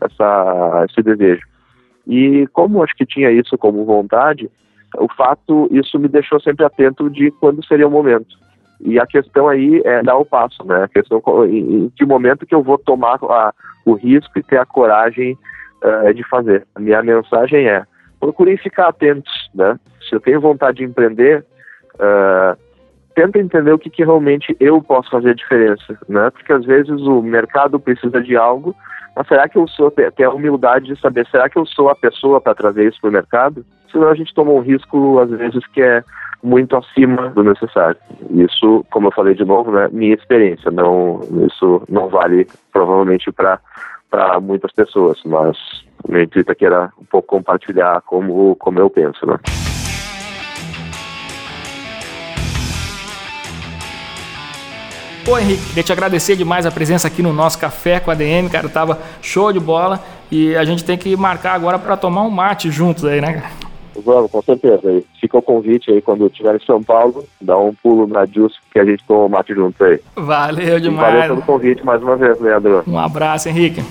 essa, 0.00 0.86
esse 0.88 1.02
desejo. 1.02 1.42
E 2.06 2.46
como 2.52 2.84
acho 2.84 2.94
que 2.94 3.04
tinha 3.04 3.28
isso 3.32 3.58
como 3.58 3.84
vontade, 3.84 4.48
o 4.96 5.12
fato, 5.12 5.68
isso 5.72 5.98
me 5.98 6.06
deixou 6.06 6.40
sempre 6.40 6.64
atento 6.64 7.10
de 7.10 7.32
quando 7.32 7.66
seria 7.66 7.88
o 7.88 7.90
momento. 7.90 8.38
E 8.80 9.00
a 9.00 9.04
questão 9.04 9.48
aí 9.48 9.82
é 9.84 10.04
dar 10.04 10.16
o 10.18 10.24
passo, 10.24 10.64
né? 10.64 10.84
A 10.84 10.88
questão 10.88 11.20
em, 11.46 11.90
que 11.96 12.04
momento 12.04 12.46
que 12.46 12.54
eu 12.54 12.62
vou 12.62 12.78
tomar 12.78 13.18
a, 13.22 13.52
o 13.84 13.94
risco 13.94 14.38
e 14.38 14.42
ter 14.44 14.58
a 14.58 14.64
coragem 14.64 15.36
uh, 15.82 16.14
de 16.14 16.22
fazer. 16.28 16.64
A 16.76 16.78
minha 16.78 17.02
mensagem 17.02 17.68
é: 17.68 17.82
procurem 18.20 18.56
ficar 18.56 18.86
atentos, 18.86 19.50
né? 19.52 19.80
Se 20.08 20.14
eu 20.14 20.20
tenho 20.20 20.40
vontade 20.40 20.78
de 20.78 20.84
empreender, 20.84 21.44
uh, 21.94 22.56
tenta 23.14 23.38
entender 23.38 23.72
o 23.72 23.78
que, 23.78 23.90
que 23.90 24.04
realmente 24.04 24.56
eu 24.58 24.82
posso 24.82 25.10
fazer 25.10 25.34
diferença, 25.34 25.98
né? 26.08 26.30
Porque 26.30 26.52
às 26.52 26.64
vezes 26.64 27.00
o 27.02 27.22
mercado 27.22 27.78
precisa 27.78 28.20
de 28.22 28.36
algo 28.36 28.74
mas 29.14 29.28
será 29.28 29.48
que 29.48 29.58
eu 29.58 29.68
sou, 29.68 29.90
ter 29.90 30.24
a 30.24 30.30
humildade 30.30 30.86
de 30.86 31.00
saber, 31.00 31.26
será 31.30 31.48
que 31.48 31.58
eu 31.58 31.66
sou 31.66 31.90
a 31.90 31.94
pessoa 31.94 32.40
para 32.40 32.54
trazer 32.54 32.88
isso 32.88 33.00
para 33.00 33.10
o 33.10 33.12
mercado? 33.12 33.64
Senão 33.90 34.08
a 34.08 34.14
gente 34.14 34.32
toma 34.32 34.52
um 34.52 34.60
risco, 34.60 35.18
às 35.18 35.30
vezes, 35.30 35.66
que 35.66 35.82
é 35.82 36.02
muito 36.42 36.76
acima 36.76 37.28
do 37.28 37.44
necessário. 37.44 37.98
Isso, 38.30 38.84
como 38.90 39.08
eu 39.08 39.12
falei 39.12 39.34
de 39.34 39.44
novo, 39.44 39.70
né, 39.70 39.88
minha 39.92 40.14
experiência, 40.14 40.70
não, 40.70 41.20
isso 41.46 41.82
não 41.88 42.08
vale 42.08 42.46
provavelmente 42.72 43.30
para 43.30 43.60
para 44.10 44.38
muitas 44.40 44.70
pessoas, 44.72 45.18
mas 45.24 45.56
o 46.04 46.12
meu 46.12 46.20
intuito 46.20 46.52
aqui 46.52 46.66
era 46.66 46.92
um 47.00 47.04
pouco 47.06 47.28
compartilhar 47.28 48.02
como, 48.02 48.54
como 48.56 48.78
eu 48.78 48.90
penso, 48.90 49.24
né? 49.24 49.38
Pô, 55.24 55.38
Henrique, 55.38 55.64
queria 55.68 55.82
te 55.84 55.92
agradecer 55.92 56.34
demais 56.34 56.66
a 56.66 56.70
presença 56.70 57.06
aqui 57.06 57.22
no 57.22 57.32
nosso 57.32 57.56
Café 57.56 58.00
com 58.00 58.10
a 58.10 58.14
DM, 58.14 58.48
cara. 58.50 58.68
Tava 58.68 58.98
show 59.20 59.52
de 59.52 59.60
bola. 59.60 60.00
E 60.30 60.56
a 60.56 60.64
gente 60.64 60.84
tem 60.84 60.98
que 60.98 61.14
marcar 61.16 61.54
agora 61.54 61.78
para 61.78 61.96
tomar 61.96 62.22
um 62.22 62.30
mate 62.30 62.70
juntos 62.70 63.04
aí, 63.04 63.20
né, 63.20 63.34
cara? 63.34 63.50
Vamos, 64.04 64.30
com 64.30 64.42
certeza. 64.42 64.80
Fica 65.20 65.38
o 65.38 65.42
convite 65.42 65.92
aí 65.92 66.02
quando 66.02 66.26
estiver 66.26 66.56
em 66.56 66.64
São 66.64 66.82
Paulo, 66.82 67.24
dá 67.40 67.56
um 67.56 67.72
pulo 67.74 68.06
na 68.06 68.26
Jus 68.26 68.58
que 68.72 68.80
a 68.80 68.84
gente 68.84 69.04
toma 69.04 69.26
um 69.26 69.28
mate 69.28 69.54
juntos 69.54 69.80
aí. 69.80 70.00
Valeu 70.16 70.80
demais. 70.80 71.08
E 71.08 71.18
valeu 71.18 71.34
pelo 71.34 71.42
convite 71.42 71.84
mais 71.84 72.02
uma 72.02 72.16
vez, 72.16 72.40
Leandro. 72.40 72.82
Um 72.86 72.98
abraço, 72.98 73.48
Henrique. 73.48 73.82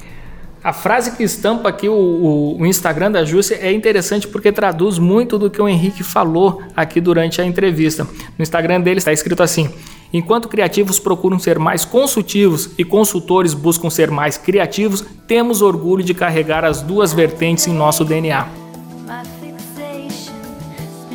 A 0.63 0.71
frase 0.71 1.11
que 1.11 1.23
estampa 1.23 1.67
aqui 1.67 1.89
o, 1.89 1.93
o, 1.93 2.61
o 2.61 2.65
Instagram 2.65 3.11
da 3.11 3.25
Juicy 3.25 3.55
é 3.55 3.73
interessante 3.73 4.29
porque 4.29 4.49
traduz 4.49 4.97
muito 4.97 5.37
do 5.37 5.49
que 5.49 5.61
o 5.61 5.67
Henrique 5.67 6.03
falou 6.03 6.63
aqui 6.73 7.01
durante 7.01 7.41
a 7.41 7.45
entrevista. 7.45 8.07
No 8.37 8.43
Instagram 8.43 8.79
dele 8.79 8.99
está 8.99 9.11
escrito 9.11 9.43
assim: 9.43 9.69
Enquanto 10.13 10.47
criativos 10.47 10.99
procuram 10.99 11.39
ser 11.39 11.57
mais 11.57 11.83
consultivos 11.83 12.69
e 12.77 12.85
consultores 12.85 13.55
buscam 13.55 13.89
ser 13.89 14.11
mais 14.11 14.37
criativos, 14.37 15.03
temos 15.25 15.59
orgulho 15.63 16.03
de 16.03 16.13
carregar 16.13 16.63
as 16.63 16.83
duas 16.83 17.11
vertentes 17.11 17.65
em 17.65 17.73
nosso 17.73 18.05
DNA. 18.05 18.47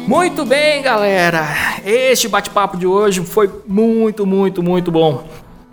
Muito 0.05 0.45
bem, 0.45 0.83
galera. 0.83 1.47
Este 1.85 2.27
bate-papo 2.27 2.77
de 2.77 2.89
hoje 2.89 3.25
foi 3.25 3.49
muito, 3.69 4.27
muito, 4.27 4.65
muito 4.65 4.91
bom. 4.91 5.23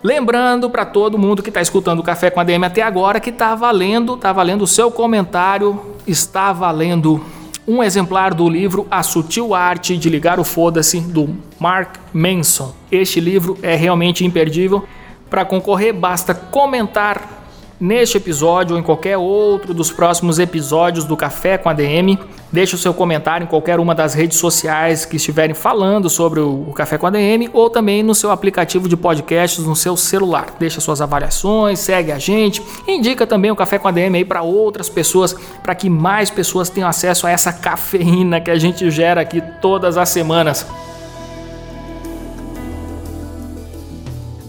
Lembrando 0.04 0.70
para 0.70 0.84
todo 0.84 1.18
mundo 1.18 1.42
que 1.42 1.48
está 1.48 1.60
escutando 1.60 1.98
o 1.98 2.02
Café 2.04 2.30
com 2.30 2.38
a 2.38 2.44
DM 2.44 2.64
até 2.64 2.82
agora 2.82 3.18
que 3.18 3.30
está 3.30 3.56
valendo, 3.56 4.14
está 4.14 4.32
valendo 4.32 4.62
o 4.62 4.66
seu 4.68 4.88
comentário, 4.88 5.80
está 6.06 6.52
valendo 6.52 7.20
um 7.66 7.82
exemplar 7.82 8.32
do 8.32 8.48
livro 8.48 8.86
A 8.90 9.02
Sutil 9.02 9.54
Arte 9.54 9.96
de 9.96 10.08
Ligar 10.08 10.38
o 10.38 10.44
Foda-se, 10.44 11.00
do 11.00 11.36
Mark 11.58 11.96
Manson. 12.12 12.74
Este 12.90 13.18
livro 13.18 13.58
é 13.62 13.74
realmente 13.74 14.24
imperdível. 14.24 14.84
Para 15.28 15.44
concorrer, 15.44 15.92
basta 15.92 16.32
comentar 16.32 17.35
neste 17.80 18.16
episódio 18.16 18.74
ou 18.74 18.80
em 18.80 18.82
qualquer 18.82 19.16
outro 19.16 19.74
dos 19.74 19.90
próximos 19.90 20.38
episódios 20.38 21.04
do 21.04 21.16
Café 21.16 21.58
com 21.58 21.68
a 21.68 21.72
DM. 21.72 22.18
Deixe 22.50 22.74
o 22.74 22.78
seu 22.78 22.94
comentário 22.94 23.44
em 23.44 23.46
qualquer 23.46 23.78
uma 23.80 23.94
das 23.94 24.14
redes 24.14 24.38
sociais 24.38 25.04
que 25.04 25.16
estiverem 25.16 25.54
falando 25.54 26.08
sobre 26.08 26.40
o 26.40 26.72
Café 26.74 26.96
com 26.96 27.06
a 27.06 27.10
DM 27.10 27.50
ou 27.52 27.68
também 27.68 28.02
no 28.02 28.14
seu 28.14 28.30
aplicativo 28.30 28.88
de 28.88 28.96
podcasts 28.96 29.64
no 29.64 29.76
seu 29.76 29.96
celular. 29.96 30.54
Deixe 30.58 30.80
suas 30.80 31.00
avaliações, 31.00 31.80
segue 31.80 32.12
a 32.12 32.18
gente, 32.18 32.62
indica 32.86 33.26
também 33.26 33.50
o 33.50 33.56
Café 33.56 33.78
com 33.78 33.88
a 33.88 33.90
DM 33.90 34.16
aí 34.16 34.24
para 34.24 34.42
outras 34.42 34.88
pessoas, 34.88 35.34
para 35.62 35.74
que 35.74 35.90
mais 35.90 36.30
pessoas 36.30 36.70
tenham 36.70 36.88
acesso 36.88 37.26
a 37.26 37.30
essa 37.30 37.52
cafeína 37.52 38.40
que 38.40 38.50
a 38.50 38.58
gente 38.58 38.90
gera 38.90 39.20
aqui 39.20 39.42
todas 39.60 39.98
as 39.98 40.08
semanas. 40.08 40.66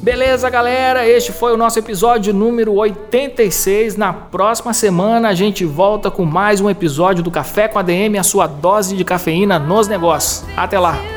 Beleza, 0.08 0.50
galera? 0.50 1.06
Este 1.06 1.34
foi 1.34 1.54
o 1.54 1.58
nosso 1.58 1.78
episódio 1.78 2.34
número 2.34 2.74
86. 2.76 3.98
Na 3.98 4.14
próxima 4.14 4.74
semana 4.74 5.28
a 5.28 5.34
gente 5.34 5.66
volta 5.66 6.10
com 6.10 6.24
mais 6.24 6.62
um 6.62 6.70
episódio 6.70 7.22
do 7.22 7.30
Café 7.30 7.68
com 7.68 7.78
a 7.78 7.82
DM, 7.82 8.18
a 8.18 8.24
sua 8.24 8.48
dose 8.48 8.96
de 8.96 9.04
cafeína 9.04 9.60
nos 9.60 9.90
negócios. 9.90 10.46
Até 10.56 10.80
lá! 10.80 11.17